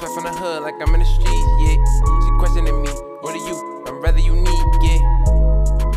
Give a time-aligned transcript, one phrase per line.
[0.00, 1.76] back from the hood like I'm in the streets, yeah.
[1.76, 2.88] She questioning me,
[3.20, 3.84] what are you?
[3.86, 4.48] I'm rather unique,
[4.82, 5.00] yeah.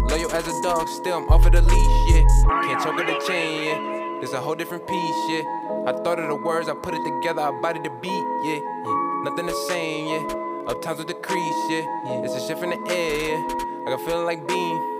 [0.09, 2.23] Loyal as a dog, still I'm off of the leash, yeah.
[2.63, 4.19] Can't choke at the chain, yeah.
[4.19, 5.43] There's a whole different piece, yeah.
[5.85, 8.59] I thought of the words, I put it together, I body the beat, yeah.
[8.59, 9.23] yeah.
[9.23, 10.71] Nothing the same, yeah.
[10.71, 11.85] Up times will decrease, yeah.
[12.05, 12.23] yeah.
[12.23, 13.67] It's a shift in the air, yeah.
[13.85, 14.97] Like I'm feeling like Beam.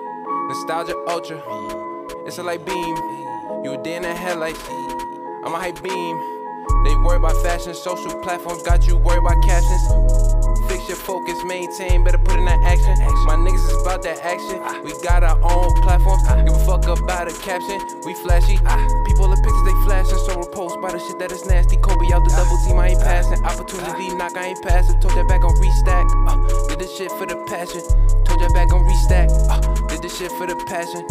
[0.48, 1.42] Nostalgia ultra.
[1.42, 2.26] Mm.
[2.26, 2.96] It's a light beam.
[3.66, 4.64] You a day in the headlights.
[5.44, 6.37] I'm a hype beam.
[6.84, 9.84] They worry about fashion, social platforms got you worried about captions.
[10.68, 12.92] Fix your focus, maintain, better put in that action.
[13.26, 14.60] My niggas is about that action.
[14.84, 17.80] We got our own platforms, give a fuck about a caption.
[18.06, 18.58] We flashy,
[19.08, 21.78] people the pictures they flashing, so repost by the shit that is nasty.
[21.78, 23.44] Kobe out the double team, I ain't passing.
[23.46, 25.00] Opportunity knock, I ain't passing.
[25.00, 26.06] Told that back on restack.
[26.28, 27.82] Uh, did this shit for the passion.
[28.26, 29.77] Told that back on restack.
[30.08, 31.04] This shit for the passion.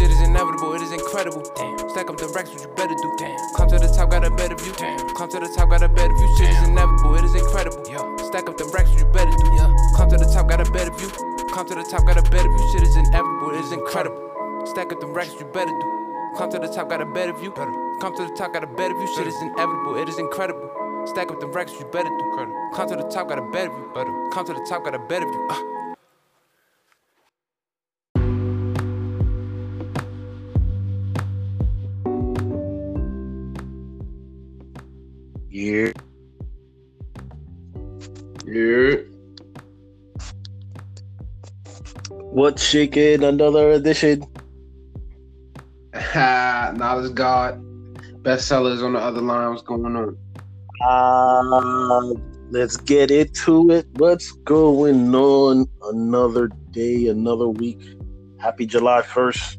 [0.00, 1.44] Shit is inevitable, it is incredible.
[1.52, 1.76] Damn.
[1.92, 3.12] Stack up the racks, what you better do.
[3.20, 3.36] Damn.
[3.52, 4.72] Come to the top, got a better view.
[4.72, 4.96] Damn.
[5.12, 6.28] Come to the top, got a better view.
[6.40, 7.84] Shit is inevitable, it is incredible.
[7.84, 8.00] Yo.
[8.24, 9.44] Stack up the racks, what you better do.
[9.52, 9.68] Yeah.
[10.00, 11.12] Come to the top, got a better view.
[11.52, 12.64] Come to the top, got a better view.
[12.72, 14.64] Shit is inevitable, it is incredible.
[14.64, 15.86] Stack up the racks, what you better do.
[16.40, 17.52] Come to the top, got a better view.
[17.52, 19.12] Come to the top, got a better view.
[19.12, 20.72] Shit is inevitable, it is incredible.
[21.04, 22.24] Stack up the racks, what you better do.
[22.72, 23.92] Come to the top, got a better view.
[24.32, 25.48] Come to the top, got a better view.
[25.52, 25.75] Uh.
[35.56, 35.90] Yeah.
[38.44, 38.96] Yeah.
[42.10, 43.24] What's shaking?
[43.24, 44.26] Another edition.
[46.14, 47.58] Knowledge God.
[48.20, 49.48] Bestsellers on the other line.
[49.48, 50.18] What's going on?
[50.84, 53.86] Uh, let's get into it.
[53.94, 55.66] What's going on?
[55.84, 57.80] Another day, another week.
[58.38, 59.56] Happy July 1st.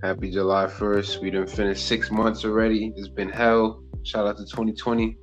[0.00, 1.20] Happy July 1st.
[1.20, 2.92] We done finished six months already.
[2.96, 3.82] It's been hell.
[4.04, 5.18] Shout out to 2020.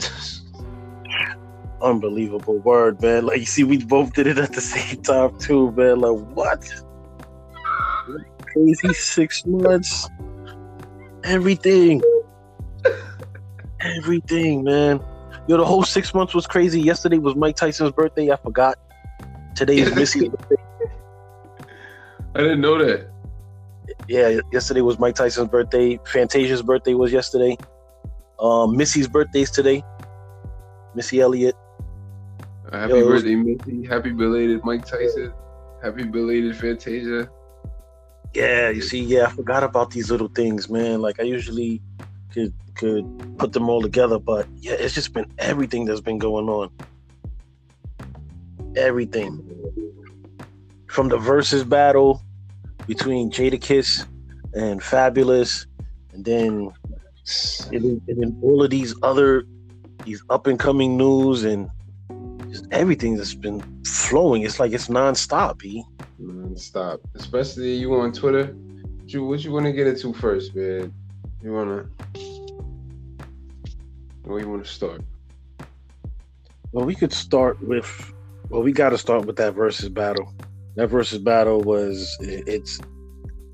[1.82, 3.26] Unbelievable word, man.
[3.26, 6.00] Like you see, we both did it at the same time too, man.
[6.00, 6.68] Like what?
[8.42, 10.08] Crazy six months.
[11.24, 12.02] Everything.
[13.80, 15.00] Everything, man.
[15.46, 16.80] Yo, the whole six months was crazy.
[16.80, 18.30] Yesterday was Mike Tyson's birthday.
[18.30, 18.78] I forgot.
[19.54, 20.56] Today is Missy's birthday.
[22.34, 23.10] I didn't know that.
[24.08, 25.98] Yeah, yesterday was Mike Tyson's birthday.
[26.06, 27.56] Fantasia's birthday was yesterday.
[28.40, 29.82] Um, Missy's birthday's today.
[30.94, 31.54] Missy Elliott.
[32.72, 33.86] Uh, happy Yo, birthday, Missy.
[33.86, 35.32] Happy belated Mike Tyson.
[35.82, 37.28] Happy belated Fantasia.
[38.34, 41.02] Yeah, you see, yeah, I forgot about these little things, man.
[41.02, 41.82] Like I usually
[42.32, 43.04] could could
[43.38, 46.70] put them all together, but yeah, it's just been everything that's been going on.
[48.76, 49.46] Everything.
[50.86, 52.22] From the Verzuz battle
[52.86, 54.06] between Jadakiss
[54.54, 55.66] and Fabolous,
[56.12, 56.72] and then
[57.72, 59.44] and then all of these other
[60.04, 61.70] these up and coming news and
[62.48, 64.42] just everything that's been flowing.
[64.42, 65.84] It's like it's nonstop, E.
[66.20, 67.00] Nonstop.
[67.14, 68.46] Especially you on Twitter.
[68.46, 70.92] What you, what you want to get into first, man?
[71.42, 71.86] You wanna
[74.24, 75.02] where you wanna start?
[76.72, 78.12] Well, we could start with
[78.50, 80.32] well, we gotta start with that Verzuz battle.
[80.76, 82.78] That Verzuz battle was it's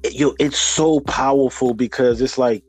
[0.03, 2.62] it, yo, it's so powerful because it's like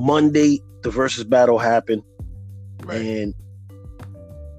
[0.00, 2.02] Monday the Verzuz battle happened,
[2.84, 3.00] right.
[3.00, 3.34] and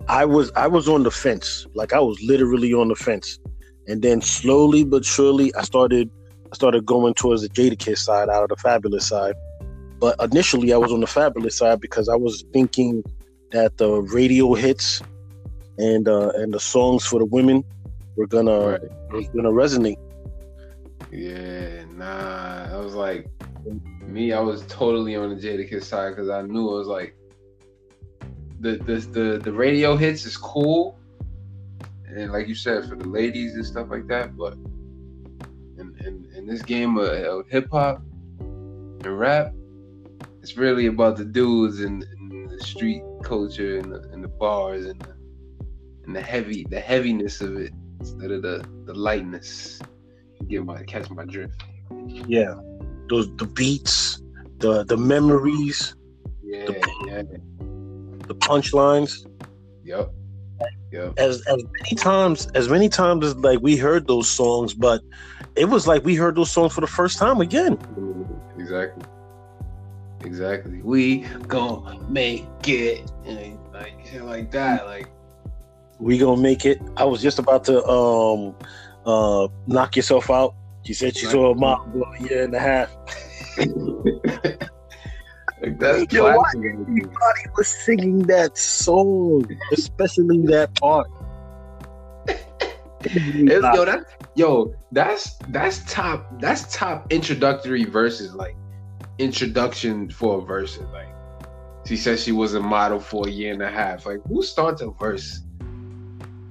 [0.08, 3.40] I was I was on the fence, like I was literally on the fence,
[3.88, 6.10] and then slowly but surely I started
[6.52, 9.36] I started going towards the Jada Jadakiss side out of the Fabolous side,
[10.00, 13.04] but initially I was on the Fabolous side because I was thinking
[13.52, 15.02] that the radio hits
[15.78, 17.64] and uh, and the songs for the women
[18.16, 18.82] were gonna right.
[19.12, 19.98] were gonna resonate.
[21.12, 23.28] Yeah, nah, I was like
[24.02, 27.16] me, I was totally on the Jadakiss side because I knew it was like
[28.60, 30.98] the, the the the radio hits is cool,
[32.08, 34.38] and like you said, for the ladies and stuff like that.
[34.38, 38.02] But in in, in this game of, of hip hop
[38.40, 39.54] and rap,
[40.42, 44.86] it's really about the dudes and, and the street culture and the, and the bars
[44.86, 45.16] and the,
[46.06, 49.82] and the heavy the heaviness of it instead of the the lightness.
[50.52, 51.64] Get my catch my drift.
[52.28, 52.56] Yeah
[53.12, 54.22] those the beats,
[54.58, 55.96] the the memories,
[56.42, 56.74] yeah, the,
[57.06, 57.22] yeah.
[58.28, 59.28] the punchlines.
[59.84, 60.12] Yep.
[60.92, 61.14] Yep.
[61.18, 65.02] As as many times as many times as like we heard those songs, but
[65.56, 67.78] it was like we heard those songs for the first time again.
[68.58, 69.06] Exactly.
[70.22, 70.82] Exactly.
[70.82, 73.12] We gonna make it
[73.74, 74.86] like shit like that.
[74.86, 75.10] Like
[76.00, 76.82] we gonna make it.
[76.96, 78.56] I was just about to um
[79.06, 80.54] uh knock yourself out
[80.84, 82.90] she said she saw a mom for a year and a half.
[85.62, 91.08] Like that's Yo, why everybody was singing that song, especially that part.
[93.14, 94.06] Yo, that,
[94.36, 96.40] yo, that's that's top.
[96.40, 98.34] That's top introductory verses.
[98.34, 98.56] Like
[99.20, 100.80] introduction for a verse.
[100.92, 101.10] Like
[101.86, 104.08] she said she was a model for a year and a half.
[104.08, 105.42] Like who starts a verse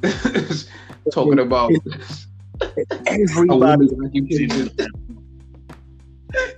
[1.13, 1.73] talking about
[3.07, 3.89] Everybody,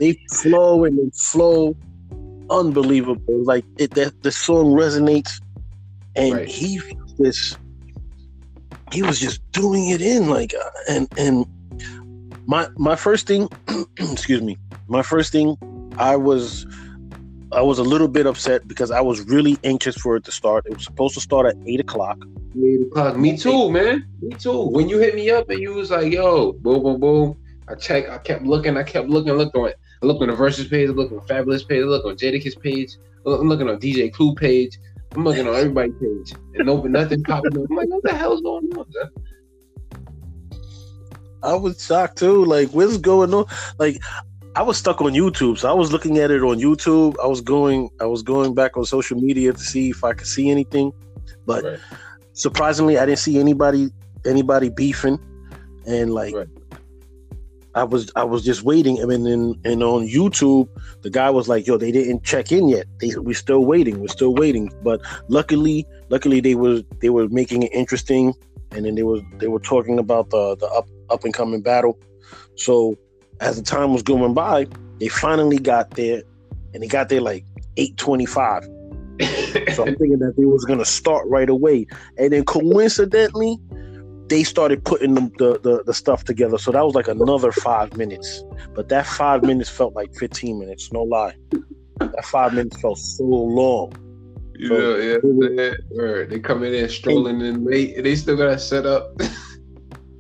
[0.01, 1.77] they flow and they flow,
[2.51, 3.45] unbelievable.
[3.45, 5.41] Like it, that the song resonates,
[6.17, 6.49] and Right.
[6.49, 6.81] he
[7.23, 7.59] just
[8.93, 11.47] he was just doing it in like, uh, and and
[12.47, 13.49] my my first thing,
[13.99, 14.59] excuse me,
[14.89, 15.57] my first thing,
[15.99, 16.67] I was.
[17.55, 20.65] I was a little bit upset because I was really anxious for it to start.
[20.65, 22.17] It was supposed to start at eight o'clock.
[22.55, 23.17] O'clock.
[23.17, 24.07] Me too, man.
[24.21, 24.69] Me too.
[24.69, 27.37] When you hit me up and you was like, "Yo, boom, boom, boom,"
[27.69, 28.11] I checked.
[28.11, 28.77] I kept looking.
[28.77, 29.33] I kept looking.
[29.33, 29.73] Looked on.
[30.03, 30.89] I looked on the Verzuz page.
[30.89, 31.83] I looked on Fabolous page.
[31.83, 32.97] I looked on Jadakiss page.
[33.25, 34.79] I'm looking on DJ Clue page.
[35.15, 37.67] I'm looking on everybody's page, and no, nothing popping up.
[37.71, 38.87] I'm like, "What the hell's going on?"
[41.43, 42.45] I was shocked too.
[42.45, 43.47] Like, what's going on?
[43.79, 44.01] Like,
[44.55, 47.17] I was stuck on YouTube, so I was looking at it on YouTube.
[47.23, 50.27] I was going, I was going back on social media to see if I could
[50.27, 50.93] see anything,
[51.47, 51.79] but Right.
[52.33, 53.91] Surprisingly, I didn't see anybody,
[54.25, 55.19] anybody beefing,
[55.87, 56.49] and like, Right.
[57.75, 59.01] I was, I was just waiting.
[59.03, 60.69] I mean, and, and on YouTube,
[61.01, 62.85] the guy was like, "Yo, they didn't check in yet.
[63.01, 63.99] They, we're still waiting.
[63.99, 68.35] We're still waiting." But luckily, luckily, they were, they were making it interesting,
[68.73, 71.99] and then they were, they were talking about the, the up, up and coming battle.
[72.57, 72.99] So
[73.41, 74.67] as the time was going by,
[75.01, 76.23] they finally got there,
[76.75, 77.47] and they got there like
[77.79, 78.69] eight twenty-five.
[79.75, 81.87] So I'm thinking that they was gonna start right away,
[82.19, 83.59] and then coincidentally,
[84.29, 86.57] they started putting the, the, the, the stuff together.
[86.57, 88.43] So that was like another five minutes.
[88.75, 91.35] But that five minutes felt like 15 minutes, no lie.
[91.99, 93.93] That five minutes felt so long.
[94.55, 95.75] You know, yeah, yeah.
[95.91, 96.31] Word.
[96.31, 99.21] They coming in there strolling in late, and they still got to set up.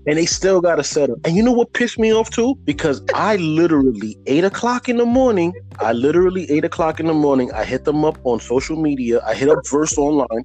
[0.07, 1.19] And they still got a setup.
[1.25, 2.57] And you know what pissed me off too?
[2.65, 5.53] Because I literally eight o'clock in the morning.
[5.81, 7.53] I literally eight o'clock in the morning.
[7.53, 9.21] I hit them up on social media.
[9.25, 10.45] I hit up Verse Online,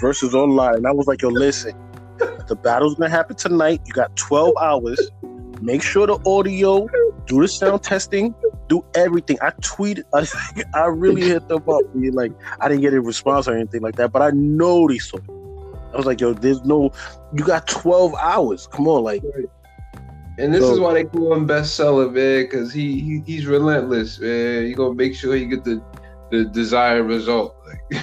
[0.00, 1.72] Verzuz Online, and I was like, "Yo, listen,
[2.48, 3.82] the battle's gonna happen tonight.
[3.86, 5.00] You got twelve hours.
[5.60, 6.88] Make sure the audio,
[7.26, 8.34] do the sound testing,
[8.68, 10.04] do everything." I tweeted.
[10.14, 10.26] I,
[10.78, 11.82] I really hit them up.
[11.94, 15.18] Like I didn't get a response or anything like that, but I know they saw.
[15.18, 15.43] it.
[15.94, 16.90] I was like, "Yo, there's no.
[17.32, 18.66] You got twelve hours.
[18.66, 19.22] Come on, like."
[20.38, 24.18] And this So- is why they call him bestseller, man, because he, he he's relentless,
[24.18, 24.66] man.
[24.66, 25.80] You gonna make sure you get the
[26.32, 27.54] the desired result.
[27.68, 28.02] Like,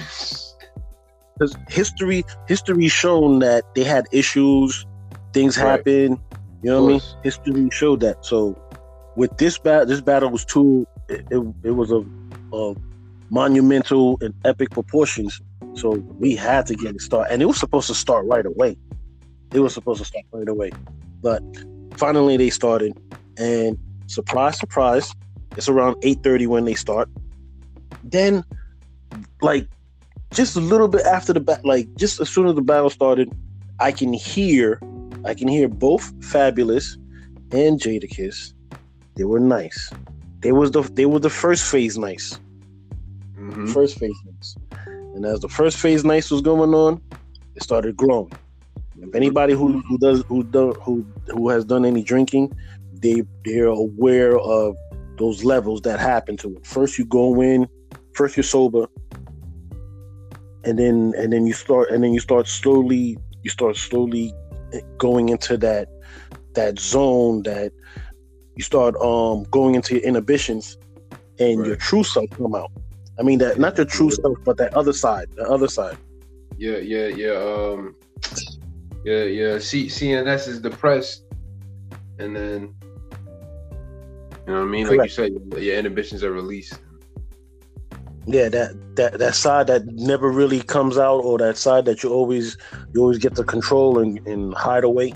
[1.34, 4.86] because history history shown that they had issues,
[5.32, 5.70] things Right.
[5.72, 6.20] happen.
[6.62, 7.00] You know what I mean?
[7.22, 8.24] History showed that.
[8.24, 8.56] So
[9.16, 10.86] with this battle, this battle was too.
[11.08, 12.02] It, it, it was a,
[12.56, 12.74] a
[13.30, 15.40] monumental and epic proportions.
[15.74, 18.76] So we had to get it started, and it was supposed to start right away.
[19.52, 20.70] It was supposed to start right away,
[21.20, 21.42] but
[21.96, 22.92] finally they started,
[23.38, 25.12] and surprise, surprise,
[25.56, 27.08] it's around eight thirty when they start.
[28.04, 28.44] Then,
[29.40, 29.66] like
[30.32, 33.30] just a little bit after the battle, like just as soon as the battle started,
[33.80, 34.80] I can hear,
[35.24, 36.96] I can hear both Fabolous
[37.52, 38.54] and Jadakiss.
[39.16, 39.90] They were nice.
[40.40, 42.38] They was the they were the first phase nice,
[43.36, 43.68] Mhm.
[43.68, 44.56] first phase nice,
[45.14, 47.00] and as the first phase nice was going on,
[47.54, 48.32] it started growing.
[48.98, 52.52] If anybody who, who does who do, who who has done any drinking,
[52.92, 54.76] they they're aware of
[55.18, 56.66] those levels that happen to it.
[56.66, 57.68] First you go in,
[58.14, 58.86] first you're sober,
[60.64, 64.32] and then and then you start and then you start slowly you start slowly
[64.98, 65.88] going into that
[66.54, 67.72] that zone that
[68.56, 70.78] you start um going into your inhibitions
[71.38, 72.70] and your true self come out.
[73.18, 75.96] I mean that not your true self, but that other side, the other side.
[76.56, 77.32] Yeah, yeah, yeah.
[77.32, 77.94] Um,
[79.04, 79.58] yeah, yeah.
[79.58, 81.24] C- CNS is depressed,
[82.18, 82.74] and then
[84.46, 84.84] you know what I mean.
[84.84, 85.12] Like you Correct.
[85.12, 86.78] said, your, your inhibitions are released.
[88.26, 92.12] Yeah, that that that side that never really comes out, or that side that you
[92.12, 92.56] always
[92.94, 95.12] you always get to control and, and hide away.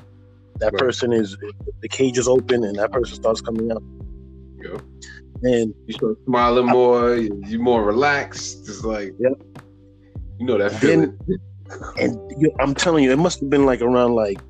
[0.58, 0.80] That Right.
[0.80, 1.36] person is
[1.82, 3.82] the cage is open, and that person starts coming out.
[4.56, 4.80] Know,
[5.42, 7.16] And you start smiling more.
[7.16, 8.68] you- You're more relaxed.
[8.68, 9.32] It's like, Yep.
[10.38, 11.40] you know that Then- feeling.
[11.98, 14.40] and you, I'm telling you, it must have been like around like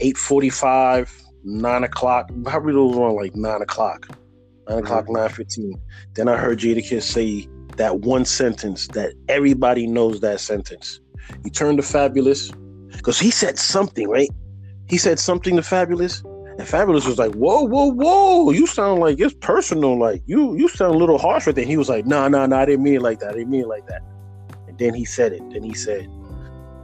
[0.00, 1.10] eight forty-five,
[1.44, 2.30] nine o'clock.
[2.44, 4.16] Probably those around like nine o'clock, 9
[4.78, 4.78] mm-hmm.
[4.86, 5.74] o'clock, nine fifteen.
[6.14, 11.00] Then I heard Jadakiss say that one sentence that everybody knows that sentence.
[11.44, 12.52] He turned to Fabolous
[12.96, 14.28] because he said something, right?
[14.88, 16.22] He said something to Fabolous,
[16.60, 18.50] And Fabolous was like, "Whoa, whoa, whoa!
[18.50, 19.98] You sound like it's personal.
[19.98, 22.58] Like you, you sound a little harsh with it." He was like, nah, nah, nah,
[22.58, 23.30] I didn't mean it like that.
[23.30, 24.02] I didn't mean it like that."
[24.68, 25.40] And then he said it.
[25.50, 26.02] Then he said,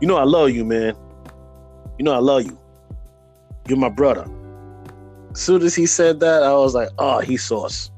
[0.01, 0.97] "You know, I love you, man.
[1.99, 2.59] You know, I love you.
[3.69, 4.27] You're my brother."
[5.33, 7.91] As soon as he said that, I was like, "Oh, he's sauce.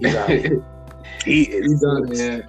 [0.00, 0.28] He's out.
[1.24, 2.48] he is He's done, sauce." man.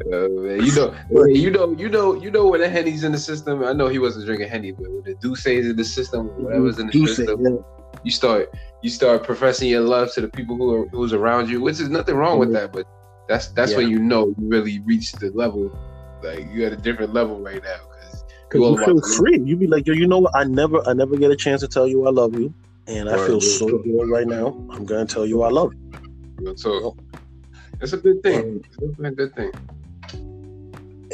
[0.00, 0.94] Uh, man, you know,
[1.26, 3.62] you know, you know, you know when the henny's in the system.
[3.62, 6.78] I know he wasn't drinking henny, but when the Douce is in the system, whatever's
[6.80, 7.56] in the Douce, system, yeah.
[8.02, 11.60] you start you start professing your love to the people who are who's around you,
[11.60, 12.54] which is nothing wrong with Mhm.
[12.54, 12.72] that.
[12.72, 12.86] But
[13.28, 13.78] that's that's Yeah.
[13.78, 15.70] when you know you really reached the level,
[16.24, 19.40] like you at a different level right now because Cause all you feel free.
[19.44, 20.34] You be like, yo, you know what?
[20.36, 22.52] I never, I never get a chance to tell you I love you,
[22.88, 24.48] and I Word, feel so good right now.
[24.70, 25.72] I'm gonna tell you I love
[26.40, 26.54] you.
[26.54, 26.98] Talk.
[27.80, 28.64] It's a good thing.
[28.80, 29.52] It's a good thing.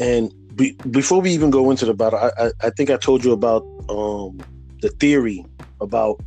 [0.00, 3.24] And be, before we even go into the battle, I, I, I think I told
[3.24, 4.40] you about um
[4.82, 5.44] the theory
[5.80, 6.20] about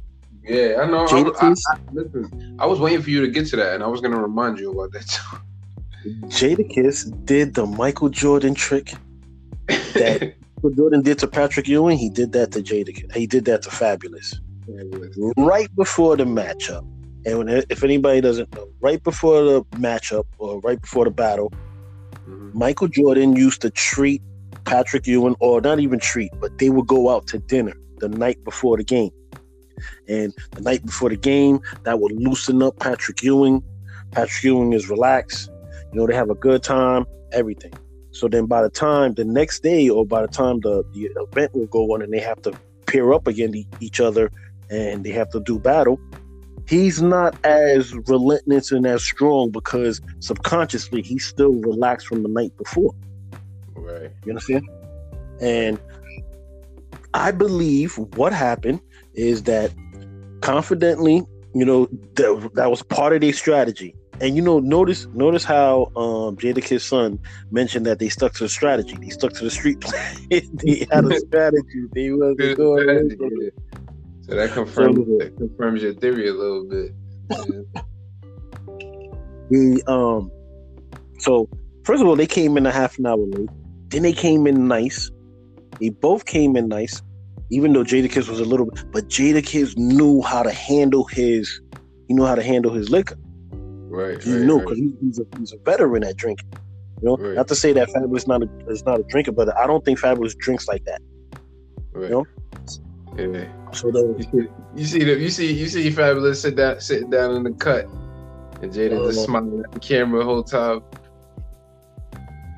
[0.43, 1.05] Yeah, I know.
[1.05, 1.53] I, I,
[1.91, 4.59] listen, I was waiting for you to get to that, and I was gonna remind
[4.59, 5.37] you about that too.
[6.27, 8.93] Jadakiss did the Michael Jordan trick
[9.67, 11.97] that Michael Jordan did to Patrick Ewing.
[11.97, 13.15] He did that to Jadakiss.
[13.15, 14.35] He did that to Fabulous
[15.37, 16.85] right before the matchup.
[17.25, 21.51] And when, if anybody doesn't know, right before the matchup or right before the battle.
[22.53, 24.21] Michael Jordan used to treat
[24.65, 28.43] Patrick Ewing, or not even treat, but they would go out to dinner the night
[28.43, 29.11] before the game.
[30.07, 33.63] And the night before the game, that would loosen up Patrick Ewing.
[34.11, 35.49] Patrick Ewing is relaxed.
[35.91, 37.73] You know, they have a good time, everything.
[38.11, 41.53] So then by the time the next day, or by the time the, the event
[41.53, 42.53] will go on and they have to
[42.85, 44.31] pair up against each other
[44.69, 45.99] and they have to do battle,
[46.67, 52.55] he's not as relentless and as strong because subconsciously he's still relaxed from the night
[52.57, 52.93] before.
[53.75, 54.11] Right.
[54.25, 54.69] You understand?
[55.41, 55.79] And
[57.13, 58.81] I believe what happened
[59.13, 59.71] is that
[60.41, 63.95] confidently, you know, that, that was part of their strategy.
[64.21, 67.19] And you know, notice notice how um Jadakiss son
[67.51, 68.95] mentioned that they stuck to the strategy.
[68.95, 70.17] They stuck to the street plan.
[70.29, 71.87] they had a strategy.
[71.93, 73.51] They wasn't going
[74.29, 74.93] away strategy, from it.
[74.95, 74.95] yeah.
[74.95, 76.91] So that confirms So- that confirms your theory a little bit.
[77.29, 77.81] Yeah.
[79.49, 80.31] The um,
[81.19, 81.47] so
[81.83, 83.49] first of all, they came in a half an hour late.
[83.89, 85.11] Then they came in nice.
[85.79, 87.01] They both came in nice,
[87.51, 88.85] even though Jadakiss was a little bit.
[88.91, 91.61] But Jadakiss knew how to handle his.
[92.07, 93.15] He knew how to handle his liquor.
[93.51, 94.21] Right.
[94.23, 96.49] He right, knew because he, he's a he's a veteran at drinking.
[97.01, 97.35] You know, Right.
[97.35, 99.99] not to say that Fabolous not a, is not a drinker, but I don't think
[99.99, 101.01] Fabolous drinks like that.
[101.91, 102.09] Right.
[102.09, 102.25] know?
[103.17, 103.45] Yeah.
[104.75, 107.85] You see, the you see you see Fabolous sit down sitting down in the cut,
[108.61, 109.25] and Jada just Oh.
[109.25, 110.81] smiling at the camera the whole time.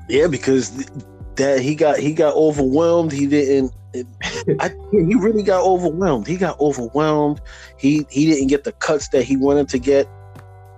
[0.08, 0.88] yeah, because th-
[1.36, 3.12] that he got he got overwhelmed.
[3.12, 3.72] He didn't.
[3.92, 4.06] It,
[4.60, 6.26] I he really got overwhelmed.
[6.26, 7.40] He got overwhelmed.
[7.78, 10.06] He he didn't get the cuts that he wanted to get.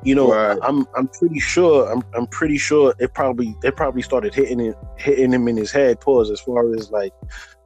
[0.05, 0.59] You know, Right.
[0.63, 4.77] I'm I'm pretty sure I'm I'm pretty sure it probably it probably started hitting it
[4.97, 6.01] hitting him in his head.
[6.01, 7.13] Pause as far as like,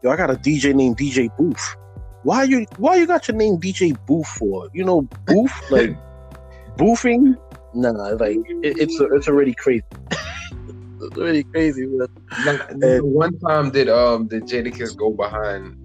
[0.02, 1.76] yo, I got a DJ named DJ Booth.
[2.24, 4.68] Why you why you got your name DJ Booth for?
[4.72, 5.96] You know, Booth like
[6.78, 7.34] boofing.
[7.74, 9.82] Nah, like it, it's it's already crazy.
[10.10, 11.86] it's already crazy.
[11.86, 12.06] Man.
[12.44, 15.76] Now, one time did um did Jadakiss go behind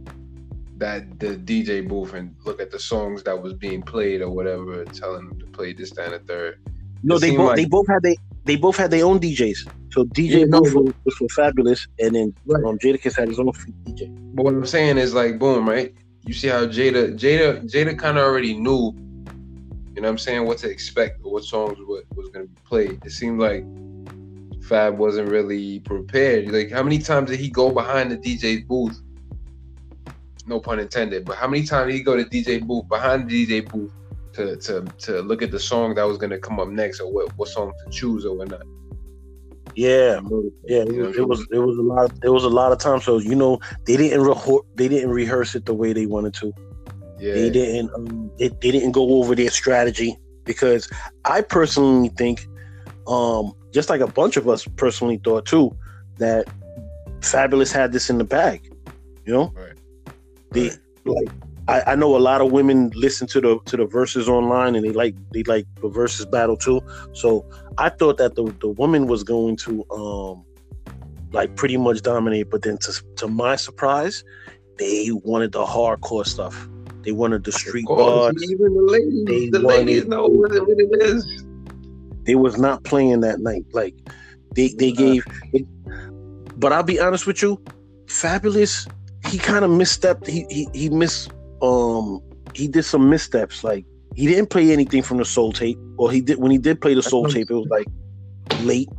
[0.78, 4.86] that the DJ booth and look at the songs that was being played or whatever,
[4.86, 6.56] telling them to play this, that, and the third.
[7.04, 9.58] No, It they both like- they both had they they both had their own DJs.
[9.92, 12.64] So DJ Yeah, no, Booth was, was Fabolous, and then Right.
[12.64, 13.52] um, Jadakiss had his own
[13.88, 14.08] DJ.
[14.36, 15.94] But what I'm saying is like, boom, right?
[16.28, 18.94] You see how Jada, Jada, Jada kind of already knew,
[19.96, 22.62] you know what I'm saying, what to expect or what songs what was gonna be
[22.66, 23.00] played.
[23.06, 23.64] It seemed like
[24.66, 26.52] Fab wasn't really prepared.
[26.52, 29.02] Like, how many times did he go behind the DJ booth?
[30.46, 33.46] No pun intended, but how many times did he go to DJ booth behind the
[33.46, 33.94] DJ booth
[34.34, 37.36] to to to look at the song that was gonna come up next or what
[37.38, 38.64] what song to choose or whatnot?
[39.78, 40.20] Yeah,
[40.66, 42.12] yeah, it was, it was it was a lot.
[42.24, 43.00] It was a lot of time.
[43.00, 46.52] So you know, they didn't reho- they didn't rehearse it the way they wanted to.
[47.20, 50.90] Yeah, They didn't um, they, they didn't go over their strategy because
[51.26, 52.48] I personally think,
[53.08, 55.78] um, just like a bunch of us personally thought too,
[56.18, 56.48] that
[57.20, 58.68] Fabolous had this in the bag.
[59.26, 59.78] You know, Right.
[60.54, 60.72] they
[61.06, 61.30] like
[61.68, 64.84] I, I know a lot of women listen to the to the Verzuz online and
[64.84, 66.82] they like they like the Verzuz battle too.
[67.14, 67.46] So
[67.78, 70.44] I thought that the the woman was going to um
[71.32, 74.24] like pretty much dominate, but then to to my surprise,
[74.78, 76.68] they wanted the hardcore stuff.
[77.02, 78.36] They wanted the street bars.
[78.52, 81.44] even the ladies, They the ladies know what it, what it is.
[82.24, 83.64] They was not playing that night.
[83.74, 83.96] Like
[84.54, 85.26] they they gave.
[86.58, 87.62] but I'll be honest with you,
[88.06, 88.92] Fabolous.
[89.28, 90.28] He kind of misstepped.
[90.28, 91.30] He he he miss
[91.62, 92.22] um
[92.54, 93.64] he did some missteps.
[93.64, 93.86] Like
[94.18, 96.96] he didn't play anything from the soul tape, or he did when he did play
[96.96, 97.88] the soul tape, it was like
[98.64, 98.90] late.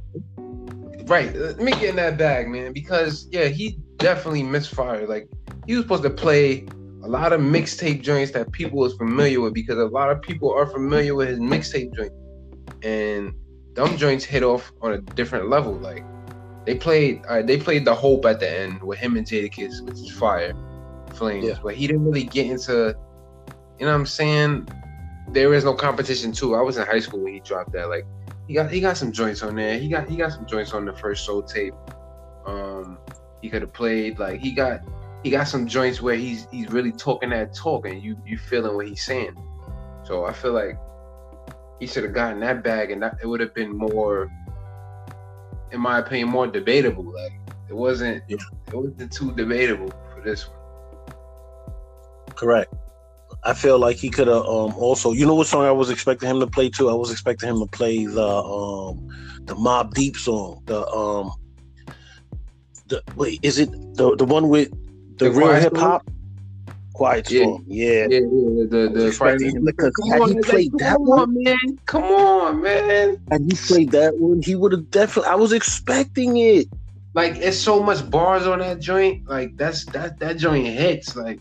[1.06, 1.34] Right.
[1.34, 5.08] Let me get in that bag, man, because yeah, he definitely misfired.
[5.08, 5.28] Like
[5.66, 6.66] he was supposed to play
[7.02, 10.52] a lot of mixtape joints that people was familiar with because a lot of people
[10.52, 12.12] are familiar with his mixtape joint.
[12.84, 13.34] And
[13.74, 15.72] them joints hit off on a different level.
[15.72, 16.04] Like
[16.64, 19.98] they played uh, they played the hope at the end with him and Jadakiss, which
[19.98, 20.54] is fire,
[21.14, 21.44] flames.
[21.44, 21.58] Yeah.
[21.60, 22.94] But he didn't really get into
[23.80, 24.68] you know what I'm saying?
[25.32, 26.54] There is no competition too.
[26.54, 27.88] I was in high school when he dropped that.
[27.88, 28.06] Like
[28.46, 29.78] he got he got some joints on there.
[29.78, 31.74] He got he got some joints on the first soul tape.
[32.46, 32.98] Um
[33.42, 34.80] he could have played like he got
[35.22, 38.74] he got some joints where he's he's really talking that talk and you you feeling
[38.74, 39.36] what he's saying.
[40.04, 40.78] So I feel like
[41.78, 44.30] he should have gotten that bag and that, it would have been more
[45.70, 47.04] in my opinion more debatable.
[47.04, 47.32] Like
[47.68, 48.38] it wasn't Yeah.
[48.68, 50.56] it wasn't too debatable for this one.
[52.34, 52.72] Correct.
[53.44, 56.28] I feel like he could have um also you know what song I was expecting
[56.28, 56.88] him to play too?
[56.90, 59.08] I was expecting him to play the um
[59.44, 60.62] the Mobb Deep song.
[60.66, 61.30] The um
[62.88, 64.70] the wait, is it the the one with
[65.18, 66.06] the, The real hip hop?
[66.94, 67.42] Quiet Yeah.
[67.42, 67.64] Storm.
[67.68, 67.86] Yeah.
[67.86, 71.06] Yeah, yeah, the the Expecting him to- Come had on, he played come that on,
[71.06, 71.78] one, man.
[71.86, 73.22] Come on, man.
[73.30, 76.66] had he played that one, he would have definitely I was expecting it.
[77.14, 79.28] Like it's so much bars on that joint.
[79.28, 81.14] Like that's that that joint hits.
[81.14, 81.40] Like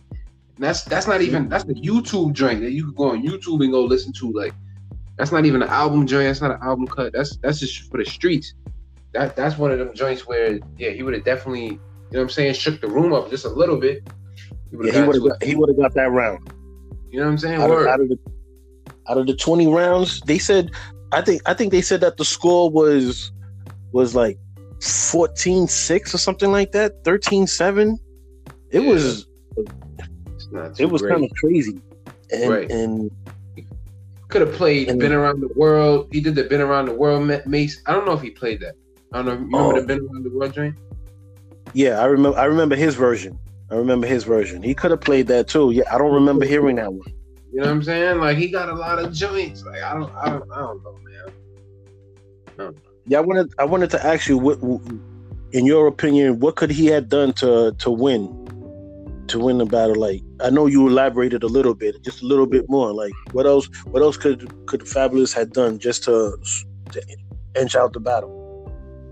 [0.60, 3.72] that's that's not even that's the YouTube joint that you could go on YouTube and
[3.72, 4.32] go listen to.
[4.32, 4.54] Like
[5.18, 6.28] that's not even an album joint.
[6.28, 7.14] That's not an album cut.
[7.14, 8.54] That's that's just for the streets.
[9.14, 11.70] That that's one of them joints where yeah he would have definitely you
[12.14, 14.08] know what I'm saying shook the room up just a little bit.
[14.72, 16.52] He Yeah, got would have got he would got that round.
[17.12, 17.62] You know what I'm saying?
[17.62, 18.20] out of, out of the
[19.10, 20.70] out of the 20 rounds they said
[21.14, 23.32] i think i think they said that the score was
[23.94, 24.38] was like
[24.80, 27.98] 14-6 or something like that 13-7
[28.72, 28.90] it Yeah.
[28.90, 29.26] was
[30.58, 31.80] not it was kind of crazy
[32.32, 32.70] and Right.
[32.72, 33.12] and
[34.30, 37.24] Could have played And- "Been Around the World." He did the "Been Around the World"
[37.28, 37.82] ma- Mase.
[37.86, 38.76] I don't know if he played that.
[39.14, 39.32] I don't know.
[39.34, 39.80] You remember Oh.
[39.82, 40.76] the "Been Around the World" joint?
[41.74, 43.38] yeah i remember i remember his version
[43.70, 46.78] i remember his version he could have played that too yeah i don't remember hearing
[46.78, 47.02] that one
[47.52, 48.20] You know what I'm saying?
[48.20, 49.64] Like he got a lot of joints.
[49.66, 50.96] Like I don't, I don't, I don't know,
[52.58, 52.74] man.
[53.06, 54.58] yeah i wanted i wanted to ask you what
[55.52, 58.22] in your opinion what could he have done to to win
[59.28, 62.46] to win the battle like i know you elaborated a little bit just a little
[62.46, 66.38] bit more like what else what else could could Fabolous had done just to,
[66.92, 67.02] to
[67.56, 68.38] inch out the battle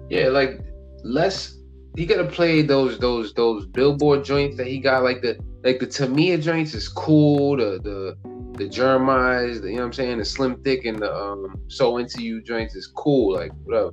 [0.09, 0.61] Yeah, like
[1.03, 1.57] less.
[1.95, 5.03] He could have played those, those, those billboard joints that he got.
[5.03, 7.55] Like the, like the Tamia joints is cool.
[7.57, 8.17] The, the,
[8.57, 10.17] the Jeremiah's, the, you know what I'm saying?
[10.17, 13.35] The Slim Thick and the um So Into You joints is cool.
[13.35, 13.91] Like whatever,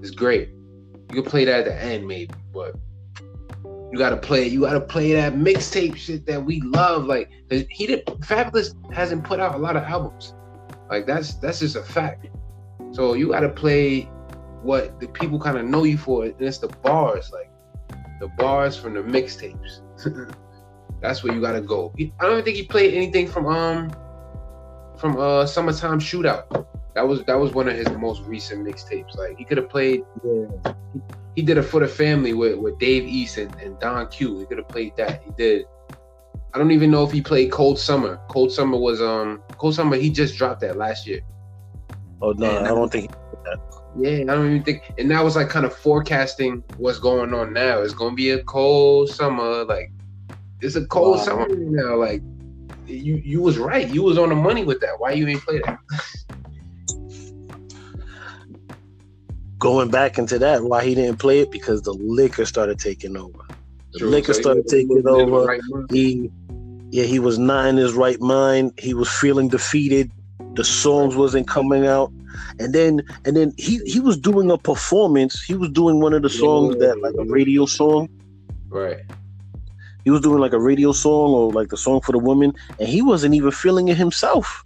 [0.00, 0.50] it's great.
[1.10, 2.76] You could play that at the end maybe, but
[3.92, 4.46] you gotta play.
[4.46, 7.06] You gotta play that mixtape shit that we love.
[7.06, 8.06] Like he did.
[8.06, 10.34] Fabolous hasn't put out a lot of albums.
[10.88, 12.26] Like that's that's just a fact.
[12.92, 14.02] So you gotta play
[14.62, 17.50] what the people kind of know you for, and it's the bars, like
[18.20, 19.80] the bars from the mixtapes.
[21.00, 21.94] That's where you gotta go.
[21.98, 23.90] I don't even think he played anything from um
[24.98, 26.66] from uh Summertime Shootout.
[26.94, 29.16] That was that was one of his most recent mixtapes.
[29.16, 30.00] Like he could have played.
[30.24, 30.72] yeah
[31.34, 34.38] He did it for the family with, with Dave East and, and Don Q.
[34.40, 35.20] He could have played that.
[35.24, 35.64] He did.
[36.54, 38.18] I don't even know if he played Cold Summer.
[38.30, 39.96] Cold Summer was um Cold Summer.
[39.96, 41.20] He just dropped that last year.
[42.22, 43.10] oh no Man, i don't think
[43.98, 47.52] Yeah, I don't even think, and that was like kind of forecasting what's going on
[47.52, 47.80] now.
[47.80, 49.90] It's gonna be a cold summer, like
[50.60, 51.24] it's a cold Wow.
[51.24, 51.96] summer now.
[51.96, 52.22] Like
[52.86, 53.88] you, you was right.
[53.88, 54.94] You was on the money with that.
[54.98, 55.78] Why you ain't play that?
[59.60, 61.52] going back into that why he didn't play it?
[61.52, 63.38] Because the liquor started taking over.
[63.92, 64.08] The True.
[64.10, 65.44] liquor So started taking in over.
[65.44, 65.60] right
[65.92, 66.30] he
[66.90, 68.72] yeah he was not in his right mind.
[68.78, 70.10] He was feeling defeated.
[70.54, 72.12] The songs wasn't coming out.
[72.58, 75.42] And then and then he he was doing a performance.
[75.42, 78.08] He was doing one of the songs that like a radio song.
[78.68, 79.02] Right.
[80.04, 82.52] he was doing like a radio song or like the song for the woman.
[82.78, 84.64] And he wasn't even feeling it himself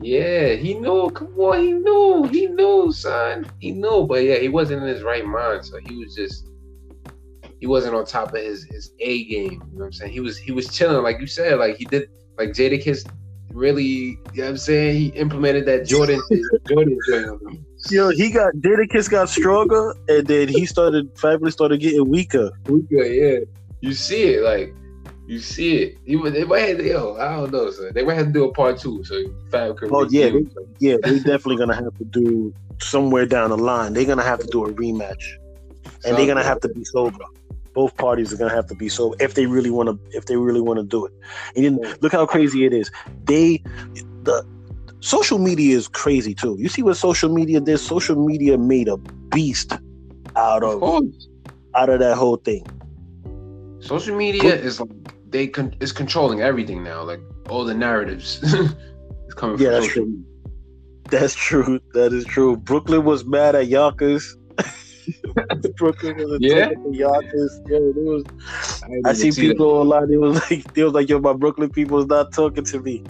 [0.00, 1.10] Yeah, he knew.
[1.10, 2.24] Come on, he knew.
[2.30, 3.50] He knew, son.
[3.60, 4.06] He knew.
[4.06, 5.64] But yeah, he wasn't in his right mind.
[5.64, 6.48] So he was just.
[7.58, 9.52] He wasn't on top of his his A game.
[9.52, 10.12] You know what I'm saying?
[10.12, 11.58] He was he was chilling, like you said.
[11.58, 12.10] Like he did.
[12.38, 13.10] Like Jadakiss
[13.50, 13.84] really.
[13.84, 14.96] You know what I'm saying?
[14.96, 16.20] He implemented that Jordan
[16.68, 17.66] Jordan him.
[17.90, 22.50] Yo, he got Jadakiss got stronger, and then he started Fabolous started getting weaker.
[22.66, 23.38] Luka, yeah.
[23.80, 24.74] You see it, like
[25.26, 26.20] you see it.
[26.20, 27.90] Would they might have yo, I don't know, son.
[27.94, 30.50] They might have to do a part two, so Fab could Oh, yeah, review.
[30.78, 33.92] Yeah, They're definitely gonna have to do somewhere down the line.
[33.92, 35.38] They're gonna have to do a rematch,
[36.04, 37.24] and they're gonna have to be sober.
[37.74, 40.36] Both parties are gonna have to be so if they really want to if they
[40.36, 41.12] really want to do it.
[41.56, 42.90] And then look how crazy it is.
[43.24, 43.62] They
[44.22, 44.46] the
[45.00, 46.56] social media is crazy too.
[46.58, 47.78] You see what social media did?
[47.78, 49.72] Social media made a beast
[50.36, 51.04] out Of of
[51.74, 52.64] out of that whole thing.
[53.80, 57.02] Social media is like they con- is controlling everything now.
[57.02, 60.24] Like all the narratives is coming Yeah, from that's true.
[61.10, 61.80] That's true.
[61.94, 62.56] That is true.
[62.56, 64.36] Brooklyn was mad at Yonkers.
[65.76, 66.70] Brooklyn was Yeah?
[66.90, 67.60] Yonkers.
[67.68, 68.24] Yeah, it was.
[68.88, 69.52] didn't I see see that.
[69.52, 70.08] people online.
[70.08, 73.04] They was like, they was like, yo, my Brooklyn people is not talking to me,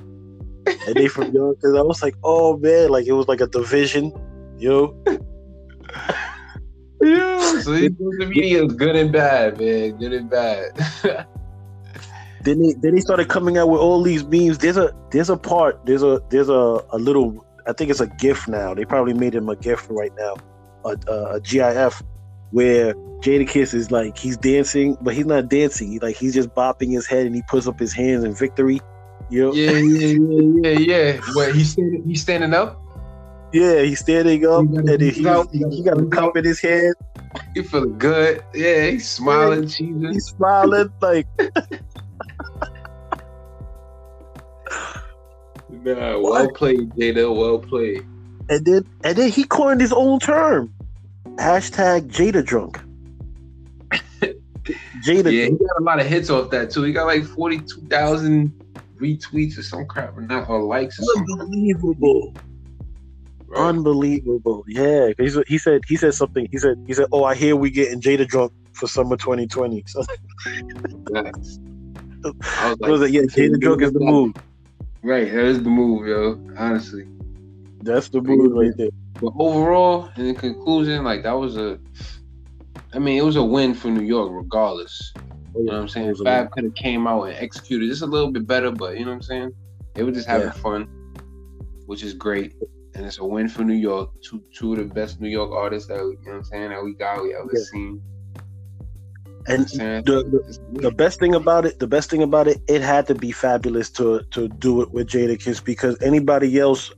[0.86, 1.74] and they from Yonkers.
[1.76, 4.12] I was like, oh man, like it was like a division,
[4.58, 4.94] yo.
[7.02, 9.96] Yeah, so these social media is good and bad, man.
[9.98, 11.26] Good and bad.
[12.46, 14.58] Then they then they started coming out with all these memes.
[14.58, 15.84] There's a there's a part.
[15.84, 17.44] There's a there's a a little.
[17.66, 18.72] I think it's a GIF now.
[18.72, 20.36] They probably made him a GIF right now,
[20.84, 22.00] a, a, a GIF,
[22.52, 25.90] where Jadakiss is like he's dancing, but he's not dancing.
[25.90, 28.80] He like he's just bopping his head and he puts up his hands in victory.
[29.28, 29.52] You know?
[29.52, 31.20] yeah, yeah, yeah, yeah, yeah.
[31.32, 32.80] What he's standing, he's standing up.
[33.52, 36.60] Yeah, he's standing up He got and he, he, he got a cup in his
[36.60, 36.94] hand.
[37.54, 38.44] He feeling good.
[38.54, 40.12] Yeah, he's smiling, cheesing.
[40.12, 41.26] He's smiling like
[45.68, 47.34] Nah, well played, Jada.
[47.34, 48.04] Well played.
[48.48, 50.72] and then and then he coined his own term.
[51.36, 52.80] Hashtag Jada drunk.
[55.04, 56.82] Jada Yeah, he got a lot of hits off that too.
[56.82, 58.52] He got like forty-two thousand
[59.00, 61.04] retweets or some crap, or not or likes or.
[61.20, 62.34] Unbelievable.
[63.46, 63.60] Right?
[63.60, 64.64] Unbelievable.
[64.66, 66.48] Yeah, He, he said he said something.
[66.50, 69.84] He said he said, Oh, I hear we getting Jada drunk for summer 2020.
[69.88, 70.04] So
[71.10, 71.60] Nice.
[72.58, 74.34] I was I was like, yeah, Jada drunk is the move.
[75.02, 76.40] Right, that is the move, yo.
[76.58, 77.06] Honestly.
[77.82, 78.88] That's the move right there.
[79.20, 81.78] But overall, in conclusion, like that was a
[82.92, 85.12] I mean, it was a win for New York regardless.
[85.16, 86.14] Oh, You know what I'm saying?
[86.16, 89.10] Fab could have came out and executed just a little bit better, but you know
[89.10, 89.50] what I'm saying?
[89.94, 90.52] They were just having Yeah.
[90.54, 90.86] fun,
[91.86, 92.54] which is great.
[92.94, 94.10] And it's a win for New York.
[94.22, 96.82] Two two of the best New York artists that you know what I'm saying that
[96.82, 97.60] we got, we ever Yeah.
[97.70, 98.02] seen.
[99.48, 100.04] And You know what I'm saying?
[100.04, 103.14] the, the the best thing about it, the best thing about it, it had to
[103.14, 106.92] be Fabolous to to do it with Jadakiss because anybody else,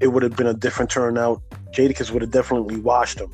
[0.00, 1.42] it would have been a different turnout.
[1.76, 3.30] Jadakiss would have definitely washed him,